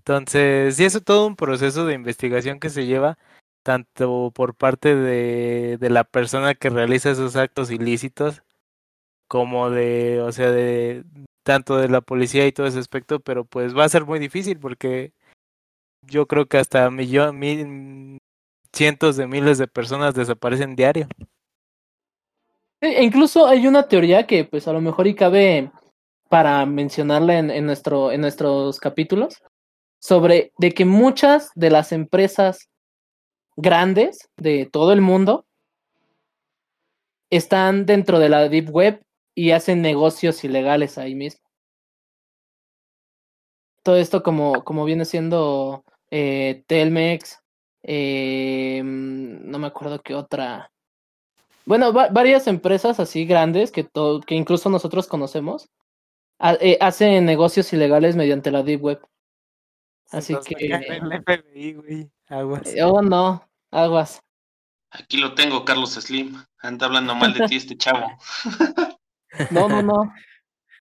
Entonces, 0.00 0.76
sí, 0.76 0.84
es 0.84 0.98
todo 1.04 1.26
un 1.26 1.36
proceso 1.36 1.84
de 1.84 1.92
investigación 1.92 2.58
que 2.58 2.70
se 2.70 2.86
lleva 2.86 3.18
tanto 3.62 4.32
por 4.34 4.54
parte 4.54 4.96
de, 4.96 5.76
la 5.90 6.04
persona 6.04 6.54
que 6.54 6.70
realiza 6.70 7.10
esos 7.10 7.36
actos 7.36 7.70
ilícitos, 7.70 8.42
como 9.28 9.68
de, 9.68 10.22
o 10.22 10.32
sea, 10.32 10.50
de 10.50 11.04
tanto 11.42 11.76
de 11.76 11.88
la 11.90 12.00
policía 12.00 12.46
y 12.46 12.52
todo 12.52 12.66
ese 12.66 12.78
aspecto, 12.78 13.20
pero 13.20 13.44
pues 13.44 13.76
va 13.76 13.84
a 13.84 13.90
ser 13.90 14.06
muy 14.06 14.18
difícil 14.18 14.58
porque 14.58 15.12
yo 16.06 16.26
creo 16.26 16.46
que 16.46 16.56
hasta 16.56 16.90
millón, 16.90 17.38
mil, 17.38 18.18
cientos 18.72 19.16
de 19.16 19.26
miles 19.26 19.58
de 19.58 19.68
personas 19.68 20.14
desaparecen 20.14 20.76
diario. 20.76 21.08
E 22.80 23.04
incluso 23.04 23.46
hay 23.46 23.66
una 23.66 23.86
teoría 23.86 24.26
que 24.26 24.44
pues 24.46 24.66
a 24.66 24.72
lo 24.72 24.80
mejor 24.80 25.06
y 25.06 25.14
cabe 25.14 25.70
para 26.30 26.64
mencionarla 26.64 27.38
en, 27.38 27.50
en, 27.50 27.68
en 27.68 28.20
nuestros 28.20 28.80
capítulos, 28.80 29.42
sobre 30.00 30.52
de 30.58 30.72
que 30.72 30.84
muchas 30.84 31.50
de 31.54 31.70
las 31.70 31.92
empresas 31.92 32.68
grandes 33.56 34.28
de 34.36 34.66
todo 34.66 34.92
el 34.92 35.00
mundo 35.00 35.46
están 37.30 37.86
dentro 37.86 38.18
de 38.18 38.28
la 38.28 38.48
Deep 38.48 38.70
Web 38.70 39.04
y 39.34 39.52
hacen 39.52 39.82
negocios 39.82 40.42
ilegales 40.42 40.98
ahí 40.98 41.14
mismo. 41.14 41.40
Todo 43.82 43.96
esto 43.96 44.22
como, 44.22 44.64
como 44.64 44.84
viene 44.84 45.04
siendo 45.04 45.84
eh, 46.10 46.64
Telmex, 46.66 47.38
eh, 47.82 48.82
no 48.84 49.58
me 49.58 49.66
acuerdo 49.66 50.02
qué 50.02 50.14
otra. 50.14 50.70
Bueno, 51.64 51.92
varias 51.92 52.46
empresas 52.46 53.00
así 53.00 53.24
grandes 53.26 53.70
que, 53.70 53.88
que 54.26 54.34
incluso 54.34 54.70
nosotros 54.70 55.06
conocemos 55.06 55.70
eh, 56.40 56.78
hacen 56.80 57.26
negocios 57.26 57.72
ilegales 57.72 58.16
mediante 58.16 58.50
la 58.50 58.62
Deep 58.62 58.82
Web. 58.82 59.00
Así 60.10 60.34
que. 60.44 62.08
Aguas. 62.28 62.74
Eh, 62.74 62.82
oh, 62.82 63.02
no, 63.02 63.48
aguas. 63.70 64.20
Aquí 64.90 65.18
lo 65.18 65.34
tengo, 65.34 65.64
Carlos 65.64 65.92
Slim. 65.92 66.42
Anda 66.58 66.86
hablando 66.86 67.14
mal 67.14 67.32
de 67.32 67.46
ti 67.46 67.56
este 67.56 67.76
chavo. 67.76 68.06
No, 69.52 69.68
no, 69.68 69.80
no. 69.80 70.12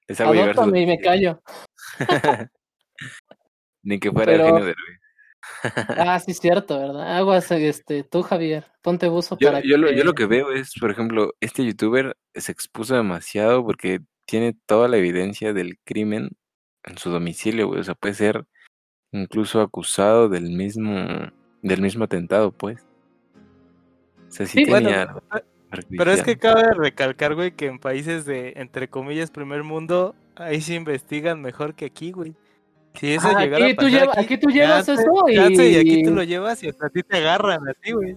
Adóptame 0.19 0.83
y 0.83 0.87
me 0.87 0.99
callo. 1.01 1.43
Ni 3.83 3.99
que 3.99 4.13
fuera 4.13 4.35
el 4.35 4.43
genio 4.43 4.65
de 4.67 4.75
Ah, 5.89 6.21
sí, 6.21 6.33
cierto, 6.33 6.79
¿verdad? 6.79 7.17
Aguas, 7.17 7.51
este, 7.51 8.05
tú, 8.05 8.23
Javier, 8.23 8.65
ponte 8.83 9.09
buzo 9.09 9.37
yo, 9.41 9.49
para 9.49 9.63
yo, 9.63 9.77
lo, 9.79 9.91
yo 9.91 10.05
lo 10.05 10.15
que 10.15 10.27
veo 10.27 10.53
es, 10.53 10.75
por 10.79 10.91
ejemplo, 10.91 11.35
este 11.41 11.65
youtuber 11.65 12.17
se 12.35 12.53
expuso 12.53 12.95
demasiado 12.95 13.65
porque 13.65 14.01
tiene 14.27 14.57
toda 14.67 14.89
la 14.89 14.97
evidencia 14.97 15.53
del 15.53 15.79
crimen 15.85 16.31
en 16.85 16.99
su 16.99 17.11
domicilio, 17.11 17.67
güey. 17.67 17.81
O 17.81 17.85
sea, 17.85 17.95
puede 17.95 18.15
ser 18.15 18.47
incluso 19.13 19.61
acusado 19.61 20.29
del 20.29 20.51
mismo 20.51 21.31
del 21.63 21.81
mismo 21.81 22.05
atentado, 22.05 22.53
pues. 22.53 22.85
O 24.29 24.33
sea, 24.33 24.47
sí, 24.47 24.65
tenía 24.65 25.15
pero 25.97 26.13
es 26.13 26.23
que 26.23 26.39
cabe 26.39 26.73
recalcar, 26.75 27.35
güey, 27.35 27.53
que 27.53 27.67
en 27.67 27.79
países 27.79 28.25
de, 28.25 28.55
entre 28.57 28.89
comillas, 28.89 29.31
primer 29.31 29.63
mundo, 29.63 30.15
ahí 30.37 30.61
se 30.61 30.75
investigan 30.75 31.41
mejor 31.41 31.75
que 31.75 31.87
aquí, 31.87 32.13
güey. 32.13 32.35
Si 32.95 33.13
eso 33.13 33.29
ah, 33.29 33.43
llegara 33.43 33.67
aquí, 33.67 33.75
a 33.75 33.77
tú 33.77 34.21
aquí, 34.21 34.39
tú 34.39 34.49
llevas 34.49 34.89
eso 34.89 35.03
y... 35.29 35.35
y... 35.35 35.77
aquí 35.77 36.03
tú 36.03 36.15
lo 36.15 36.23
llevas 36.23 36.63
y 36.63 36.69
hasta 36.69 36.87
a 36.87 36.89
ti 36.89 37.03
te 37.03 37.19
agarran 37.19 37.69
a 37.69 37.75
ti, 37.75 37.93
güey. 37.93 38.17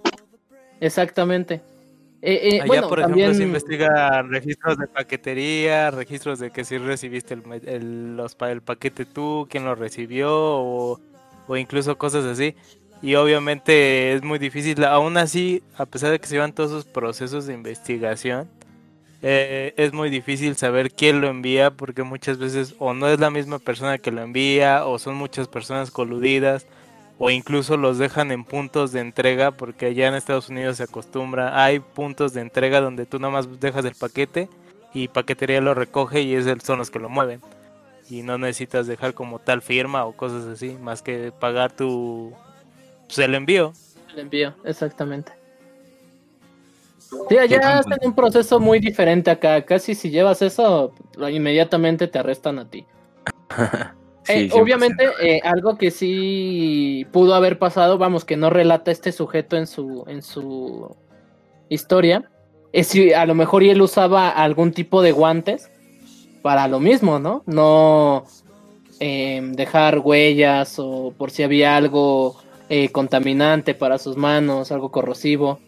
Exactamente. 0.79 1.61
Eh, 2.21 2.57
eh, 2.57 2.61
Allá, 2.61 2.87
por 2.87 2.99
ejemplo, 2.99 3.33
se 3.33 3.43
investigan 3.43 4.29
registros 4.29 4.77
de 4.77 4.87
paquetería, 4.87 5.89
registros 5.91 6.39
de 6.39 6.51
que 6.51 6.65
si 6.65 6.77
recibiste 6.77 7.33
el, 7.33 7.43
el, 7.65 8.17
los, 8.17 8.35
el 8.41 8.61
paquete 8.61 9.05
tú, 9.05 9.47
quién 9.49 9.63
lo 9.63 9.73
recibió, 9.75 10.29
o, 10.31 10.99
o, 11.47 11.57
incluso 11.57 11.97
cosas 11.97 12.25
así. 12.25 12.55
Y 13.01 13.15
obviamente 13.15 14.13
es 14.13 14.23
muy 14.23 14.37
difícil, 14.37 14.83
aún 14.83 15.15
así, 15.15 15.63
a 15.77 15.85
pesar 15.85 16.11
de 16.11 16.19
que 16.19 16.27
se 16.27 16.35
llevan 16.35 16.51
todos 16.51 16.71
esos 16.71 16.85
procesos 16.85 17.45
de 17.45 17.53
investigación, 17.53 18.49
eh, 19.21 19.73
es 19.77 19.93
muy 19.93 20.09
difícil 20.09 20.55
saber 20.55 20.91
quién 20.91 21.21
lo 21.21 21.27
envía 21.27 21.71
porque 21.71 22.03
muchas 22.03 22.37
veces 22.37 22.75
o 22.79 22.93
no 22.93 23.07
es 23.07 23.19
la 23.19 23.29
misma 23.29 23.59
persona 23.59 23.97
que 23.97 24.11
lo 24.11 24.21
envía 24.21 24.85
o 24.85 24.97
son 24.97 25.15
muchas 25.15 25.47
personas 25.49 25.91
coludidas 25.91 26.65
o 27.19 27.29
incluso 27.29 27.77
los 27.77 27.97
dejan 27.97 28.31
en 28.31 28.45
puntos 28.45 28.93
de 28.93 29.01
entrega 29.01 29.51
porque 29.51 29.87
allá 29.87 30.07
en 30.07 30.15
Estados 30.15 30.49
Unidos 30.49 30.77
se 30.77 30.83
acostumbra, 30.83 31.63
hay 31.63 31.79
puntos 31.79 32.33
de 32.33 32.41
entrega 32.41 32.79
donde 32.79 33.05
tú 33.05 33.19
nada 33.19 33.33
más 33.33 33.59
dejas 33.59 33.83
el 33.85 33.93
paquete 33.93 34.49
y 34.93 35.09
paquetería 35.09 35.61
lo 35.61 35.73
recoge 35.73 36.21
y 36.21 36.33
es 36.33 36.47
el, 36.47 36.61
son 36.61 36.79
los 36.79 36.89
que 36.89 36.97
lo 36.97 37.09
mueven 37.09 37.41
y 38.09 38.23
no 38.23 38.37
necesitas 38.37 38.87
dejar 38.87 39.13
como 39.13 39.37
tal 39.37 39.61
firma 39.61 40.05
o 40.05 40.13
cosas 40.13 40.45
así 40.45 40.77
más 40.81 41.01
que 41.01 41.31
pagar 41.37 41.73
tu 41.73 42.33
pues, 43.05 43.19
el 43.19 43.35
envío. 43.35 43.73
El 44.13 44.19
envío, 44.19 44.55
exactamente. 44.63 45.33
Sí, 47.27 47.37
allá 47.37 47.79
hacen 47.79 47.97
un 48.03 48.13
proceso 48.13 48.59
muy 48.59 48.79
diferente 48.79 49.31
acá. 49.31 49.63
Casi 49.65 49.95
si 49.95 50.09
llevas 50.09 50.41
eso, 50.41 50.93
inmediatamente 51.17 52.07
te 52.07 52.19
arrestan 52.19 52.59
a 52.59 52.69
ti. 52.69 52.85
Eh, 54.29 54.49
obviamente, 54.53 55.05
eh, 55.21 55.41
algo 55.43 55.75
que 55.75 55.89
sí 55.89 57.07
pudo 57.11 57.33
haber 57.33 57.57
pasado, 57.57 57.97
vamos, 57.97 58.25
que 58.25 58.37
no 58.37 58.51
relata 58.51 58.91
este 58.91 59.11
sujeto 59.11 59.57
en 59.57 59.65
su, 59.65 60.03
en 60.07 60.21
su 60.21 60.95
historia, 61.67 62.29
es 62.71 62.87
si 62.87 63.11
a 63.11 63.25
lo 63.25 63.33
mejor 63.33 63.63
él 63.63 63.81
usaba 63.81 64.29
algún 64.29 64.71
tipo 64.71 65.01
de 65.01 65.13
guantes 65.13 65.71
para 66.43 66.67
lo 66.67 66.79
mismo, 66.79 67.17
¿no? 67.17 67.41
No 67.47 68.25
em, 68.99 69.53
dejar 69.53 69.97
huellas 69.97 70.75
o 70.77 71.11
por 71.17 71.31
si 71.31 71.41
había 71.41 71.75
algo 71.75 72.35
eh, 72.69 72.89
contaminante 72.89 73.73
para 73.73 73.97
sus 73.97 74.15
manos, 74.15 74.71
algo 74.71 74.91
corrosivo. 74.91 75.59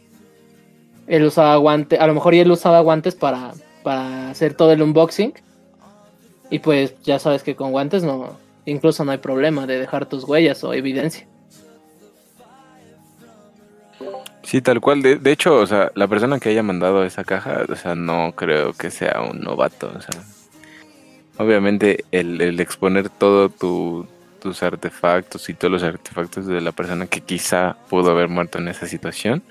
Él 1.08 1.26
usaba 1.26 1.56
guantes, 1.56 2.00
a 2.00 2.06
lo 2.06 2.14
mejor 2.14 2.36
él 2.36 2.52
usaba 2.52 2.80
guantes 2.82 3.16
para, 3.16 3.54
para 3.82 4.30
hacer 4.30 4.54
todo 4.54 4.72
el 4.72 4.84
unboxing. 4.84 5.34
Y 6.52 6.60
pues 6.60 6.94
ya 7.02 7.18
sabes 7.18 7.42
que 7.42 7.56
con 7.56 7.72
guantes 7.72 8.04
no, 8.04 8.38
incluso 8.66 9.06
no 9.06 9.12
hay 9.12 9.18
problema 9.18 9.68
de 9.68 9.80
dejar 9.80 10.06
tus 10.06 10.24
huellas 10.24 10.64
o 10.64 10.74
evidencia. 10.74 11.28
Sí, 14.44 14.62
tal 14.62 14.82
cual. 14.82 15.02
De, 15.02 15.18
de, 15.18 15.32
hecho, 15.32 15.56
o 15.56 15.68
sea, 15.68 15.92
la 15.96 16.08
persona 16.08 16.40
que 16.40 16.50
haya 16.50 16.64
mandado 16.64 17.06
esa 17.06 17.24
caja, 17.24 17.64
o 17.70 17.76
sea, 17.76 17.96
no 17.96 18.34
creo 18.36 18.74
que 18.74 18.92
sea 18.92 19.22
un 19.22 19.40
novato. 19.40 19.92
O 19.96 20.02
sea, 20.02 20.22
obviamente 21.38 22.04
el, 22.12 22.42
el 22.42 22.60
exponer 22.60 23.10
todo 23.10 23.50
tu, 23.50 24.08
tus 24.42 24.62
artefactos 24.64 25.48
y 25.50 25.54
todos 25.54 25.72
los 25.72 25.84
artefactos 25.84 26.48
de 26.48 26.60
la 26.60 26.72
persona 26.72 27.06
que 27.08 27.22
quizá 27.22 27.78
pudo 27.90 28.12
haber 28.12 28.28
muerto 28.28 28.58
en 28.58 28.68
esa 28.68 28.88
situación, 28.88 29.44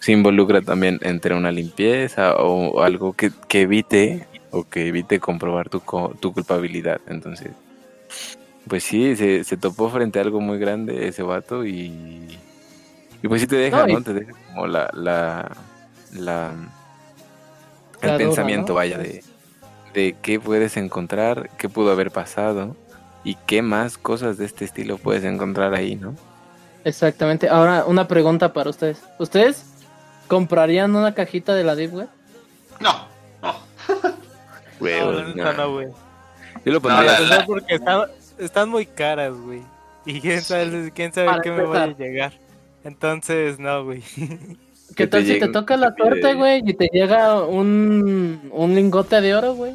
se 0.00 0.12
involucra 0.12 0.60
también 0.60 0.98
entre 1.02 1.34
una 1.34 1.52
limpieza 1.52 2.36
o 2.36 2.82
algo 2.82 3.12
que, 3.12 3.30
que 3.48 3.62
evite 3.62 4.26
o 4.50 4.64
que 4.64 4.88
evite 4.88 5.20
comprobar 5.20 5.68
tu, 5.68 5.82
tu 6.20 6.32
culpabilidad. 6.32 7.00
Entonces, 7.06 7.52
pues 8.68 8.84
sí, 8.84 9.16
se, 9.16 9.44
se, 9.44 9.56
topó 9.56 9.90
frente 9.90 10.18
a 10.18 10.22
algo 10.22 10.40
muy 10.40 10.58
grande 10.58 11.08
ese 11.08 11.22
vato 11.22 11.64
y, 11.64 12.38
y 13.22 13.28
pues 13.28 13.40
sí 13.40 13.46
te 13.46 13.56
deja, 13.56 13.86
¿no? 13.86 14.02
Te 14.02 14.12
deja 14.12 14.32
como 14.48 14.66
la, 14.66 14.90
la, 14.94 15.50
la 16.12 16.52
el 18.02 18.16
pensamiento, 18.16 18.74
vaya, 18.74 18.98
de, 18.98 19.24
de 19.94 20.16
qué 20.22 20.40
puedes 20.40 20.76
encontrar, 20.76 21.50
qué 21.58 21.68
pudo 21.68 21.90
haber 21.90 22.10
pasado 22.10 22.76
y 23.24 23.34
qué 23.46 23.62
más 23.62 23.98
cosas 23.98 24.38
de 24.38 24.46
este 24.46 24.64
estilo 24.64 24.98
puedes 24.98 25.24
encontrar 25.24 25.74
ahí, 25.74 25.96
¿no? 25.96 26.14
Exactamente. 26.84 27.48
Ahora, 27.48 27.84
una 27.84 28.08
pregunta 28.08 28.52
para 28.52 28.70
ustedes. 28.70 29.02
¿Ustedes 29.18 29.64
comprarían 30.28 30.94
una 30.94 31.14
cajita 31.14 31.54
de 31.54 31.64
la 31.64 31.74
Deep 31.74 31.92
Web? 31.92 32.08
No, 32.78 33.06
no. 33.42 33.54
Güey, 34.80 34.98
no, 35.34 35.52
no, 35.52 35.72
güey. 35.72 35.88
Yo 36.64 36.72
lo 36.72 36.80
pondría. 36.80 37.18
No, 37.18 37.26
la, 37.26 37.46
porque 37.46 37.74
están, 37.74 38.02
están, 38.38 38.68
muy 38.68 38.86
caras, 38.86 39.34
güey. 39.34 39.62
Y 40.04 40.20
quién 40.20 40.42
sabe, 40.42 40.92
quién 40.94 41.12
sabe 41.12 41.40
qué 41.42 41.50
me 41.50 41.62
va 41.62 41.84
a 41.84 41.86
llegar. 41.88 42.32
Entonces, 42.84 43.58
no, 43.58 43.84
güey. 43.84 44.02
¿Qué 44.96 45.06
tal 45.06 45.24
si 45.24 45.38
te 45.38 45.48
toca 45.48 45.76
la 45.76 45.94
suerte, 45.94 46.34
güey, 46.34 46.62
y 46.66 46.74
te 46.74 46.88
llega 46.92 47.44
un, 47.44 48.50
un 48.52 48.74
lingote 48.74 49.20
de 49.20 49.34
oro, 49.34 49.54
güey? 49.54 49.74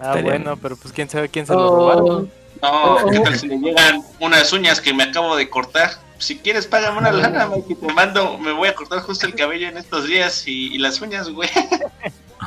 Ah, 0.00 0.18
bueno, 0.22 0.56
pero 0.56 0.76
pues 0.76 0.92
quién 0.92 1.08
sabe 1.08 1.28
quién 1.28 1.46
se 1.46 1.54
lo 1.54 1.68
robaron. 1.68 2.30
No, 2.62 3.06
¿qué 3.10 3.20
tal 3.20 3.38
si 3.38 3.48
le 3.48 3.58
llegan 3.58 4.02
unas 4.20 4.52
uñas 4.52 4.80
que 4.80 4.92
me 4.92 5.04
acabo 5.04 5.34
de 5.36 5.48
cortar? 5.48 5.90
Si 6.18 6.38
quieres, 6.38 6.66
págame 6.66 6.98
una 6.98 7.12
lana, 7.12 7.46
Mike, 7.46 7.76
te 7.76 7.92
mando, 7.92 8.36
me 8.38 8.52
voy 8.52 8.68
a 8.68 8.74
cortar 8.74 9.00
justo 9.00 9.26
el 9.26 9.34
cabello 9.34 9.68
en 9.68 9.76
estos 9.76 10.06
días 10.06 10.46
y, 10.46 10.74
y 10.74 10.78
las 10.78 11.00
uñas, 11.00 11.30
güey. 11.30 11.48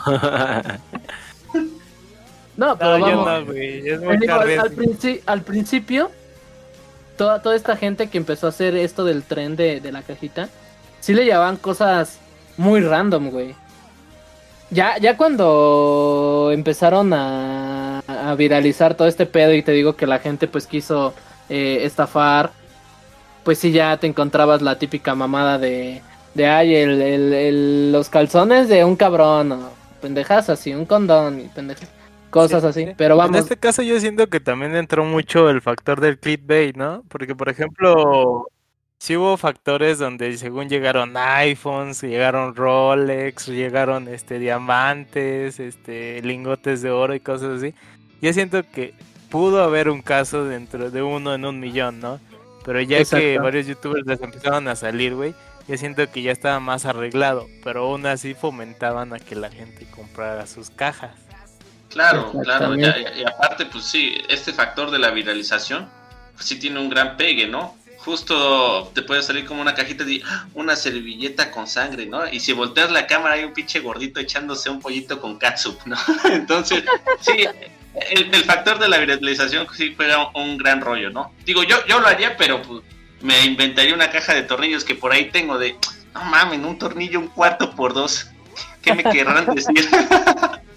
no, 2.62 2.78
pero 2.78 3.00
no, 3.00 3.06
vamos. 3.06 3.26
No, 3.26 3.46
güey. 3.48 3.90
Es 3.90 4.00
muy 4.02 4.18
digo, 4.18 4.34
al, 4.34 4.60
al, 4.60 4.72
principi 4.72 5.22
al, 5.26 5.42
principio, 5.42 6.12
toda, 7.18 7.42
toda 7.42 7.56
esta 7.56 7.76
gente 7.76 8.08
que 8.08 8.20
empezó 8.20 8.46
a 8.46 8.50
hacer 8.50 8.76
esto 8.76 9.04
del 9.04 9.24
tren 9.24 9.56
de, 9.56 9.80
de 9.80 9.92
la 9.92 10.04
cajita, 10.04 10.48
sí 11.00 11.16
le 11.16 11.26
llevaban 11.26 11.58
cosas 11.58 12.20
muy 12.58 12.82
random, 12.82 13.32
güey. 13.32 13.56
Ya, 14.70 15.00
ya 15.00 15.18
cuando 15.18 16.52
empezaron 16.54 17.12
a, 17.14 18.04
a, 18.08 18.36
viralizar 18.36 18.94
todo 18.94 19.08
este 19.08 19.26
pedo 19.26 19.54
y 19.56 19.64
te 19.64 19.72
digo 19.72 19.96
que 19.96 20.06
la 20.06 20.20
gente 20.20 20.48
pues 20.48 20.68
quiso 20.68 21.16
eh, 21.50 21.80
estafar, 21.82 22.52
pues 23.44 23.58
sí 23.58 23.72
ya 23.72 23.98
te 23.98 24.06
encontrabas 24.06 24.62
la 24.62 24.78
típica 24.78 25.16
mamada 25.16 25.58
de, 25.58 26.04
de 26.36 26.48
ay, 26.48 26.76
el, 26.76 27.02
el, 27.02 27.34
el, 27.34 27.92
los 27.92 28.10
calzones 28.10 28.70
de 28.70 28.86
un 28.86 28.96
cabrón, 28.96 29.52
o 29.52 29.70
pendejas 30.00 30.48
así, 30.50 30.76
un 30.76 30.86
condón 30.86 31.42
y 31.42 31.48
pendejas, 31.50 31.90
cosas 32.32 32.62
sí, 32.62 32.84
así, 32.84 32.94
pero 32.98 33.18
vamos. 33.18 33.36
En 33.36 33.44
este 33.44 33.58
caso 33.58 33.84
yo 33.84 34.00
siento 34.00 34.28
que 34.28 34.40
también 34.40 34.76
entró 34.76 35.06
mucho 35.06 35.50
el 35.50 35.62
factor 35.62 36.02
del 36.02 36.20
clickbait, 36.20 36.76
¿no? 36.76 37.04
Porque 37.10 37.36
por 37.36 37.50
ejemplo 37.50 38.48
sí 38.98 39.18
hubo 39.18 39.38
factores 39.38 40.00
donde 40.00 40.38
según 40.38 40.70
llegaron 40.70 41.16
iPhones, 41.16 42.02
llegaron 42.02 42.56
Rolex, 42.56 43.48
llegaron 43.48 44.08
este 44.08 44.40
diamantes, 44.40 45.60
este 45.60 46.22
lingotes 46.22 46.82
de 46.82 46.92
oro 46.92 47.14
y 47.14 47.20
cosas 47.20 47.58
así. 47.58 47.76
Yo 48.22 48.34
siento 48.34 48.64
que 48.64 48.94
pudo 49.30 49.64
haber 49.64 49.90
un 49.90 50.02
caso 50.02 50.46
dentro 50.46 50.92
de 50.92 51.02
uno 51.02 51.34
en 51.34 51.46
un 51.46 51.60
millón, 51.60 52.00
¿no? 52.00 52.20
Pero 52.64 52.82
ya 52.82 53.00
Exacto. 53.00 53.24
que 53.24 53.40
varios 53.40 53.66
youtubers 53.68 54.06
les 54.06 54.22
empezaron 54.22 54.68
a 54.68 54.76
salir, 54.76 55.16
güey, 55.16 55.34
yo 55.68 55.78
siento 55.78 56.10
que 56.12 56.22
ya 56.22 56.32
estaba 56.32 56.60
más 56.60 56.86
arreglado, 56.86 57.48
pero 57.64 57.86
aún 57.86 58.06
así 58.06 58.34
fomentaban 58.34 59.14
a 59.14 59.20
que 59.20 59.36
la 59.36 59.50
gente 59.50 59.88
comprara 59.90 60.46
sus 60.46 60.70
cajas. 60.70 61.16
Claro, 61.92 62.32
claro, 62.44 62.76
y, 62.76 62.82
y 62.82 63.24
aparte, 63.26 63.66
pues 63.66 63.86
sí, 63.86 64.16
este 64.30 64.54
factor 64.54 64.92
de 64.92 65.00
la 65.00 65.12
viralización, 65.12 65.90
pues 66.34 66.46
sí 66.46 66.58
tiene 66.58 66.80
un 66.80 66.90
gran 66.90 67.18
pegue, 67.18 67.48
¿no? 67.48 67.76
justo 68.04 68.92
te 68.94 69.02
puede 69.04 69.22
salir 69.22 69.46
como 69.46 69.62
una 69.62 69.76
cajita 69.76 70.04
de 70.04 70.24
una 70.54 70.76
servilleta 70.76 71.52
con 71.52 71.68
sangre, 71.68 72.06
¿no? 72.06 72.28
Y 72.28 72.40
si 72.40 72.54
volteas 72.54 72.92
la 72.92 73.08
cámara 73.08 73.36
hay 73.36 73.44
un 73.44 73.54
pinche 73.54 73.80
gordito 73.80 74.20
echándose 74.20 74.70
un 74.70 74.80
pollito 74.80 75.22
con 75.22 75.38
catsup, 75.38 75.80
¿no? 75.86 75.96
Entonces, 76.26 76.84
sí, 77.20 77.46
el, 78.12 78.34
el, 78.34 78.44
factor 78.44 78.80
de 78.80 78.90
la 78.90 78.98
viralización 78.98 79.68
sí 79.76 79.94
juega 79.96 80.32
un, 80.34 80.58
gran 80.58 80.82
rollo, 80.82 81.12
¿no? 81.12 81.32
Digo, 81.46 81.64
yo, 81.64 81.86
yo 81.86 82.00
lo 82.00 82.08
haría, 82.08 82.38
pero 82.38 82.62
pues, 82.62 82.82
me 83.22 83.46
inventaría 83.46 83.94
una 83.94 84.10
caja 84.10 84.34
de 84.34 84.44
tornillos 84.44 84.84
que 84.84 84.96
por 84.96 85.12
ahí 85.12 85.30
tengo 85.30 85.60
de, 85.60 85.76
no 86.14 86.24
mames, 86.24 86.60
un 86.60 86.80
tornillo 86.80 87.20
un 87.20 87.28
cuarto 87.28 87.76
por 87.76 87.94
dos. 87.94 88.28
¿Qué 88.82 88.96
me 88.96 89.04
querrán 89.04 89.46
decir? 89.54 89.88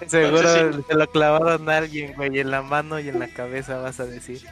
Seguro 0.06 0.38
Entonces, 0.38 0.84
se 0.88 0.94
lo 0.94 1.06
clavaron 1.08 1.68
a 1.68 1.76
alguien, 1.78 2.14
güey, 2.14 2.38
en 2.38 2.50
la 2.50 2.62
mano 2.62 3.00
y 3.00 3.08
en 3.08 3.18
la 3.18 3.28
cabeza 3.28 3.78
vas 3.78 4.00
a 4.00 4.06
decir. 4.06 4.42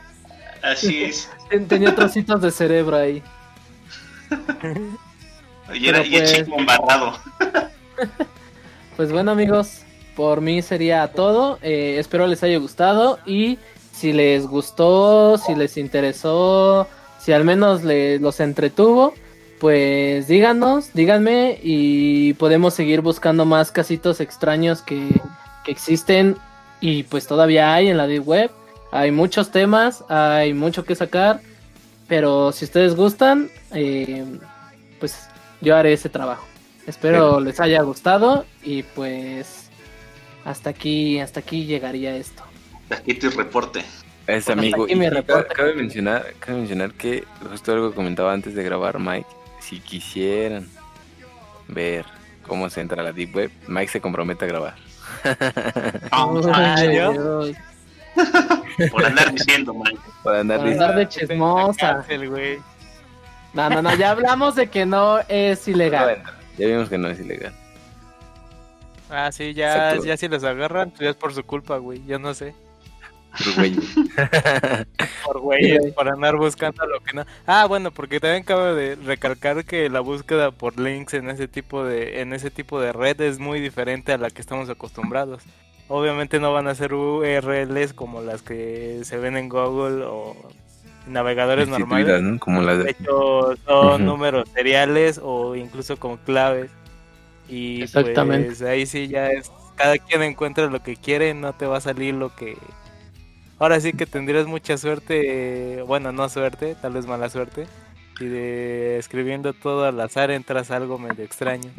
Así 0.62 1.04
es. 1.04 1.30
Tenía 1.68 1.94
trocitos 1.94 2.40
de 2.40 2.50
cerebro 2.50 2.96
ahí. 2.96 3.22
Y, 5.74 5.88
era, 5.88 5.98
pues... 5.98 6.32
y 6.32 6.44
chico 6.44 6.58
embarrado. 6.58 7.18
pues 8.96 9.12
bueno, 9.12 9.32
amigos, 9.32 9.82
por 10.14 10.40
mí 10.40 10.62
sería 10.62 11.06
todo. 11.08 11.58
Eh, 11.62 11.96
espero 11.98 12.26
les 12.26 12.42
haya 12.42 12.58
gustado. 12.58 13.18
Y 13.26 13.58
si 13.92 14.12
les 14.12 14.46
gustó, 14.46 15.38
si 15.38 15.54
les 15.54 15.76
interesó, 15.76 16.88
si 17.20 17.32
al 17.32 17.44
menos 17.44 17.84
les, 17.84 18.20
los 18.20 18.40
entretuvo, 18.40 19.14
pues 19.60 20.28
díganos, 20.28 20.92
díganme. 20.92 21.58
Y 21.62 22.34
podemos 22.34 22.74
seguir 22.74 23.00
buscando 23.00 23.44
más 23.44 23.72
casitos 23.72 24.20
extraños 24.20 24.82
que, 24.82 25.08
que 25.64 25.72
existen. 25.72 26.36
Y 26.80 27.04
pues 27.04 27.26
todavía 27.26 27.74
hay 27.74 27.88
en 27.88 27.96
la 27.96 28.06
deep 28.06 28.26
web. 28.26 28.50
Hay 28.92 29.10
muchos 29.10 29.50
temas, 29.50 30.04
hay 30.08 30.54
mucho 30.54 30.84
que 30.84 30.94
sacar, 30.94 31.40
pero 32.08 32.52
si 32.52 32.64
ustedes 32.64 32.94
gustan, 32.94 33.50
eh, 33.72 34.24
pues 35.00 35.28
yo 35.60 35.76
haré 35.76 35.92
ese 35.92 36.08
trabajo. 36.08 36.46
Espero 36.86 37.40
les 37.40 37.58
haya 37.58 37.82
gustado 37.82 38.46
y 38.62 38.84
pues 38.84 39.68
hasta 40.44 40.70
aquí, 40.70 41.18
hasta 41.18 41.40
aquí 41.40 41.66
llegaría 41.66 42.16
esto. 42.16 42.44
Aquí 42.90 43.14
tu 43.14 43.28
reporte. 43.30 43.84
Es 44.28 44.48
amigo. 44.48 44.86
Y 44.88 44.94
reporte. 44.94 45.54
Cabe 45.54 45.74
mencionar, 45.74 46.34
cabe 46.38 46.58
mencionar 46.58 46.92
que 46.92 47.24
justo 47.50 47.72
algo 47.72 47.92
comentaba 47.92 48.32
antes 48.32 48.54
de 48.54 48.62
grabar 48.62 49.00
Mike, 49.00 49.26
si 49.66 49.80
quisieran 49.80 50.68
ver 51.66 52.04
cómo 52.46 52.70
se 52.70 52.80
entra 52.80 53.00
a 53.02 53.04
la 53.04 53.12
Deep 53.12 53.34
Web, 53.34 53.50
Mike 53.66 53.90
se 53.90 54.00
compromete 54.00 54.44
a 54.44 54.48
grabar. 54.48 54.74
Dios. 56.90 57.56
por 58.90 59.04
andar 59.04 59.32
diciendo, 59.32 59.74
man. 59.74 59.94
Para 60.22 60.40
andar 60.40 60.62
listo. 60.62 60.82
andar 60.82 60.96
de 60.96 61.08
chismosa. 61.08 61.78
Cárcel. 61.78 62.60
No, 63.54 63.70
no, 63.70 63.82
no, 63.82 63.94
ya 63.96 64.12
hablamos 64.12 64.54
de 64.54 64.68
que 64.68 64.86
no 64.86 65.18
es 65.28 65.66
ilegal. 65.66 66.22
Ya 66.58 66.66
vimos 66.68 66.88
que 66.88 66.98
no 66.98 67.08
es 67.08 67.18
ilegal. 67.18 67.52
Ah, 69.10 69.30
sí, 69.32 69.54
ya, 69.54 69.88
Exacto. 69.88 70.04
ya 70.04 70.16
si 70.16 70.28
los 70.28 70.44
agarran, 70.44 70.90
pues 70.90 71.00
ya 71.00 71.10
es 71.10 71.16
por 71.16 71.32
su 71.32 71.44
culpa, 71.44 71.78
güey. 71.78 72.04
Yo 72.06 72.18
no 72.18 72.34
sé. 72.34 72.54
Pero, 73.38 73.52
güey, 73.54 73.76
Por 75.24 75.40
güey, 75.40 75.92
por 75.92 76.08
andar 76.08 76.36
buscando 76.36 76.86
lo 76.86 77.00
que 77.00 77.12
no. 77.14 77.24
Ah, 77.46 77.66
bueno, 77.66 77.90
porque 77.90 78.20
también 78.20 78.44
cabe 78.44 78.74
de 78.74 78.94
recalcar 78.96 79.64
que 79.64 79.88
la 79.90 80.00
búsqueda 80.00 80.50
por 80.50 80.78
links 80.78 81.14
en 81.14 81.28
ese 81.30 81.48
tipo 81.48 81.84
de 81.84 82.20
en 82.20 82.32
ese 82.32 82.50
tipo 82.50 82.80
de 82.80 82.92
red 82.92 83.20
es 83.20 83.38
muy 83.38 83.60
diferente 83.60 84.12
a 84.12 84.18
la 84.18 84.30
que 84.30 84.40
estamos 84.40 84.70
acostumbrados. 84.70 85.42
Obviamente 85.88 86.40
no 86.40 86.52
van 86.52 86.66
a 86.66 86.74
ser 86.74 86.94
URLs 86.94 87.92
como 87.92 88.20
las 88.20 88.42
que 88.42 89.00
se 89.04 89.18
ven 89.18 89.36
en 89.36 89.48
Google 89.48 90.04
o 90.04 90.34
navegadores 91.06 91.68
normales. 91.68 92.22
¿no? 92.22 92.38
Como 92.38 92.62
las 92.62 92.78
De 92.78 92.84
de... 92.84 92.90
hecho, 92.90 93.54
son 93.64 94.04
números 94.04 94.48
seriales 94.54 95.20
o 95.22 95.54
incluso 95.54 95.96
con 95.98 96.16
claves. 96.16 96.70
Y 97.48 97.82
Exactamente. 97.82 98.48
pues 98.48 98.62
ahí 98.62 98.86
sí 98.86 99.08
ya 99.08 99.28
es. 99.30 99.52
Cada 99.76 99.98
quien 99.98 100.22
encuentra 100.22 100.66
lo 100.68 100.82
que 100.82 100.96
quiere, 100.96 101.34
no 101.34 101.52
te 101.52 101.66
va 101.66 101.76
a 101.78 101.80
salir 101.80 102.14
lo 102.14 102.34
que. 102.34 102.56
Ahora 103.58 103.80
sí 103.80 103.92
que 103.92 104.04
tendrías 104.06 104.46
mucha 104.46 104.76
suerte, 104.76 105.78
eh, 105.78 105.82
bueno, 105.82 106.12
no 106.12 106.28
suerte, 106.28 106.74
tal 106.80 106.92
vez 106.92 107.06
mala 107.06 107.30
suerte. 107.30 107.66
Y 108.20 108.26
de 108.26 108.98
escribiendo 108.98 109.52
todo 109.52 109.84
al 109.84 110.00
azar 110.00 110.30
entras 110.30 110.70
a 110.70 110.76
algo 110.76 110.98
medio 110.98 111.24
extraño. 111.24 111.70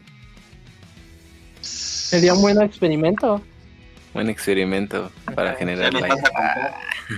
Sería 1.61 2.33
un 2.33 2.41
buen 2.41 2.61
experimento. 2.61 3.41
Buen 4.13 4.29
experimento 4.29 5.11
para 5.35 5.53
generar 5.53 5.91
Ya 5.93 6.07
contar, 6.07 6.75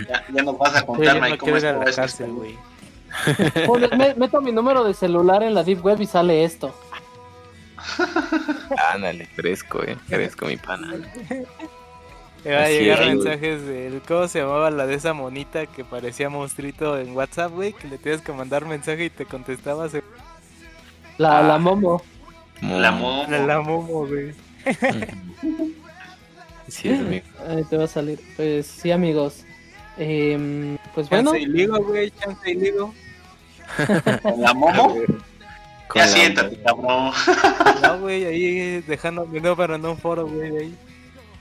ya, 0.10 0.26
ya 0.34 0.44
nos 0.44 0.58
vas 0.58 0.76
a 0.76 0.86
contar, 0.86 1.06
ya 1.06 1.14
Mike, 1.22 1.30
no 1.30 1.38
cómo 1.38 1.56
estuvo 1.58 1.84
la 1.84 1.90
esto. 1.90 2.02
cárcel, 2.02 2.32
güey. 2.32 2.56
Pones- 3.66 3.96
me- 3.98 4.16
meto 4.16 4.42
mi 4.42 4.52
número 4.52 4.84
de 4.84 4.94
celular 4.94 5.44
en 5.44 5.54
la 5.54 5.64
Deep 5.64 5.84
Web 5.86 6.02
y 6.02 6.06
sale 6.06 6.44
esto. 6.44 6.74
Ándale, 8.94 9.26
fresco, 9.28 9.84
eh. 9.84 9.96
Fresco, 10.08 10.46
mi 10.48 10.58
pana. 10.58 10.94
Me 12.46 12.52
van 12.56 12.64
a 12.64 12.70
llegar 12.70 13.00
es, 13.02 13.06
güey. 13.06 13.16
mensajes 13.18 13.66
del. 13.66 14.02
¿Cómo 14.08 14.28
se 14.28 14.40
llamaba 14.40 14.72
la 14.72 14.86
de 14.88 14.96
esa 14.96 15.14
monita 15.14 15.66
que 15.66 15.84
parecía 15.84 16.30
monstruito 16.30 16.98
en 16.98 17.16
WhatsApp, 17.16 17.52
güey? 17.52 17.74
Que 17.74 17.88
le 17.88 17.98
tienes 17.98 18.22
que 18.22 18.32
mandar 18.32 18.66
mensaje 18.66 19.06
y 19.06 19.10
te 19.10 19.26
contestabas. 19.26 19.94
en- 19.94 20.04
La, 21.18 21.40
Ah. 21.40 21.44
la 21.44 21.58
Momo. 21.58 22.02
La 22.62 22.92
momo. 22.92 23.26
La, 23.30 23.40
la 23.46 23.62
Momo, 23.62 24.08
güey. 24.08 24.34
Sí, 26.68 26.88
es 26.90 27.00
amigo. 27.00 27.26
Ahí 27.48 27.64
te 27.64 27.78
va 27.78 27.86
a 27.86 27.88
salir. 27.88 28.20
Pues 28.36 28.68
sí, 28.68 28.92
amigos. 28.92 29.44
Em, 29.98 30.78
pues 30.94 31.10
bueno, 31.10 31.32
Chance 31.32 31.42
y 31.44 31.46
ligo, 31.48 31.78
güey. 31.84 32.12
Chance 32.12 32.52
y 32.52 32.54
ligo. 32.56 32.94
La 34.38 34.54
momo. 34.54 34.96
Ya 35.96 36.02
la- 36.02 36.08
siéntate, 36.08 36.62
cabrón. 36.62 37.12
No, 37.82 38.00
güey, 38.02 38.24
ahí 38.26 38.82
dejando 38.82 39.26
mi 39.26 39.40
número 39.40 39.74
en 39.74 39.84
un 39.84 39.98
foro, 39.98 40.28
güey. 40.28 40.56
ahí. 40.58 40.76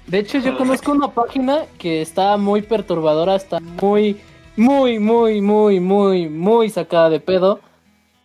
De 0.08 0.18
hecho 0.18 0.38
yo 0.38 0.56
conozco 0.56 0.92
una 0.92 1.12
página 1.12 1.64
que 1.78 2.02
está 2.02 2.36
muy 2.36 2.62
perturbadora, 2.62 3.36
está 3.36 3.60
muy, 3.60 4.20
muy, 4.56 4.98
muy, 4.98 5.40
muy, 5.40 5.80
muy, 5.80 6.28
muy 6.28 6.70
sacada 6.70 7.10
de 7.10 7.20
pedo. 7.20 7.60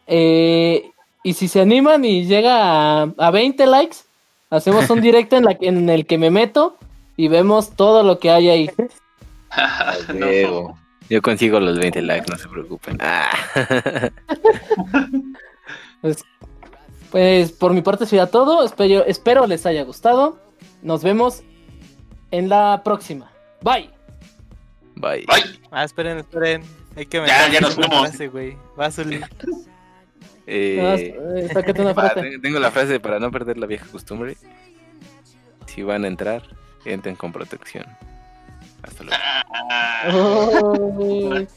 Eh, 0.07 0.89
y 1.23 1.33
si 1.33 1.47
se 1.47 1.61
animan 1.61 2.03
y 2.05 2.25
llega 2.25 3.01
a, 3.01 3.13
a 3.17 3.31
20 3.31 3.65
likes, 3.67 3.97
hacemos 4.49 4.89
un 4.89 5.01
directo 5.01 5.35
en, 5.37 5.45
la, 5.45 5.57
en 5.59 5.89
el 5.89 6.05
que 6.05 6.17
me 6.17 6.31
meto 6.31 6.77
y 7.17 7.27
vemos 7.27 7.75
todo 7.75 8.03
lo 8.03 8.19
que 8.19 8.31
hay 8.31 8.49
ahí. 8.49 8.71
No. 10.15 10.75
Yo 11.11 11.21
consigo 11.21 11.59
los 11.59 11.77
20 11.77 12.01
likes, 12.01 12.25
no 12.27 12.37
se 12.37 12.49
preocupen. 12.49 12.97
Ah. 13.01 13.29
Pues, 16.01 16.25
pues 17.11 17.51
por 17.53 17.71
mi 17.73 17.81
parte 17.81 18.05
sería 18.05 18.25
todo. 18.25 18.65
Espero, 18.65 19.05
espero 19.05 19.47
les 19.47 19.65
haya 19.65 19.83
gustado. 19.83 20.37
Nos 20.81 21.01
vemos 21.01 21.43
en 22.33 22.49
la 22.49 22.81
próxima. 22.83 23.31
Bye. 23.61 23.89
Bye. 24.95 25.25
Ay, 25.27 25.41
Ah, 25.71 25.83
esperen, 25.83 26.17
esperen. 26.19 26.63
Hay 26.95 27.05
que 27.05 27.17
Ya, 27.25 27.47
ya 27.49 27.59
nos 27.61 27.75
fuimos. 27.75 28.11
güey. 28.31 28.57
Va 28.79 28.87
a 28.87 28.91
salir. 28.91 29.23
Eh, 30.45 31.15
Eh, 31.15 31.17
una 31.79 31.93
frase. 31.95 32.21
te- 32.21 32.39
tengo 32.39 32.59
la 32.59 32.69
frase 32.71 32.99
para 32.99 33.19
no 33.19 33.31
perder 33.31 33.57
la 33.57 33.65
vieja 33.65 33.85
costumbre. 33.91 34.35
Si 35.67 35.81
van 35.83 36.03
a 36.03 36.07
entrar, 36.07 36.43
entren 36.85 37.15
con 37.15 37.31
protección. 37.31 37.85
Hasta 38.83 39.03
luego. 39.03 39.21
ah, 39.53 40.09
Oh. 40.13 40.77
bueno. 40.91 41.47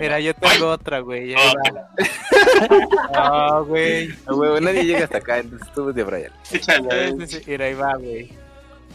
Mira, 0.00 0.18
yo 0.20 0.32
tengo 0.34 0.68
otra, 0.70 1.00
güey. 1.00 1.34
ahí 1.34 1.44
Oh. 2.70 2.88
Ah, 3.14 3.62
güey. 3.66 4.10
A 4.26 4.34
huevo, 4.34 4.58
nadie 4.60 4.84
llega 4.84 5.04
hasta 5.04 5.18
acá, 5.18 5.38
entonces 5.38 5.68
tú 5.74 5.92
de 5.92 6.02
Brian. 6.02 6.32
échale. 6.50 7.10
Sí, 7.10 7.26
sí, 7.26 7.38
sí, 7.38 7.50
Mira, 7.50 7.66
ahí 7.66 7.74
va, 7.74 7.94
güey. 7.96 8.32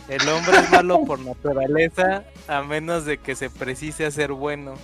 El 0.07 0.27
hombre 0.29 0.57
es 0.57 0.71
malo 0.71 1.03
por 1.05 1.19
naturaleza 1.19 2.23
a 2.47 2.61
menos 2.63 3.03
de 3.05 3.17
que 3.17 3.35
se 3.35 3.49
precise 3.49 4.05
hacer 4.05 4.31
bueno. 4.31 4.75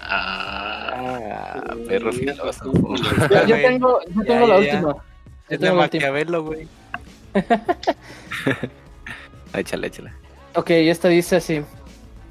Ah, 0.00 1.60
perro 1.88 2.12
filósofo. 2.12 2.94
Yo, 3.30 3.46
yo 3.46 3.56
tengo, 3.56 4.00
yo 4.14 4.22
Ya, 4.22 4.26
tengo 4.26 4.46
la 4.46 4.60
ya, 4.60 4.66
ya. 4.66 4.74
última. 4.76 4.92
Yo 4.94 5.00
Es 5.48 5.48
de 5.48 5.58
tengo 5.58 5.76
la. 5.76 5.82
Maquiavelo, 5.82 6.44
güey. 6.44 6.68
Échale, 9.54 9.86
échale. 9.88 10.12
Ok, 10.54 10.70
esta 10.70 11.08
dice 11.08 11.36
así. 11.36 11.62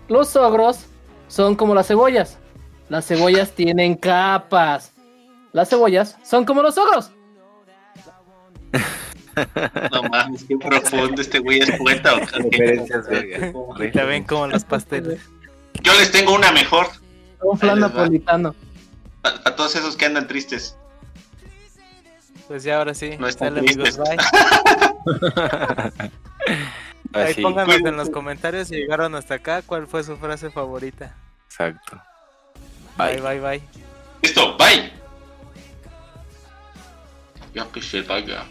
Los 0.08 0.36
ogros 0.36 0.86
son 1.28 1.56
como 1.56 1.76
las 1.76 1.88
cebollas. 1.88 2.38
Las 2.90 3.06
cebollas 3.08 3.52
tienen 3.52 3.96
capas. 3.96 4.94
Las 5.52 5.70
cebollas 5.70 6.18
son 6.24 6.46
como 6.46 6.62
los 6.62 6.78
ogros. 6.78 7.12
no 9.92 10.04
mames, 10.04 10.44
qué 10.46 10.58
profundo 10.58 11.22
este 11.22 11.40
güey 11.40 11.60
es 11.60 11.72
poeta. 11.78 12.16
o 12.16 12.20
qué? 12.20 12.38
Referencias, 12.40 13.08
verga. 13.08 13.52
Y 13.80 13.92
te 13.92 14.04
ven 14.04 14.24
como 14.24 14.48
los 14.48 14.64
pasteles. 14.64 15.22
Yo 15.84 15.94
les 16.00 16.12
tengo 16.12 16.34
una 16.34 16.52
mejor 16.52 16.88
Un 17.42 17.58
flan 17.58 17.80
napolitano. 17.80 18.56
para 19.22 19.56
todos 19.56 19.76
esos 19.76 19.96
que 19.96 20.06
andan 20.06 20.28
tristes. 20.28 20.76
Pues 22.48 22.64
ya 22.64 22.78
ahora 22.78 22.94
sí. 22.94 23.18
No 23.20 23.28
están 23.28 23.56
Dale, 23.56 23.70
amigos, 23.72 23.98
bye. 23.98 24.18
Ahí 27.14 27.34
pónganos 27.42 27.76
en 27.78 27.96
los 27.98 28.10
comentarios 28.10 28.68
si 28.70 28.76
llegaron 28.76 29.16
hasta 29.16 29.36
acá 29.36 29.62
cuál 29.62 29.88
fue 29.88 30.04
su 30.04 30.18
frase 30.18 30.50
favorita. 30.50 31.16
exacto. 31.48 32.02
Bye, 32.98 33.20
Bye. 33.22 33.40
bye, 33.40 33.40
bye. 33.60 33.62
Listo, 34.24 34.58
bye. 34.58 34.92
Ya 37.54 37.66
que 37.72 37.82
se 37.82 38.02
vaya. 38.02 38.44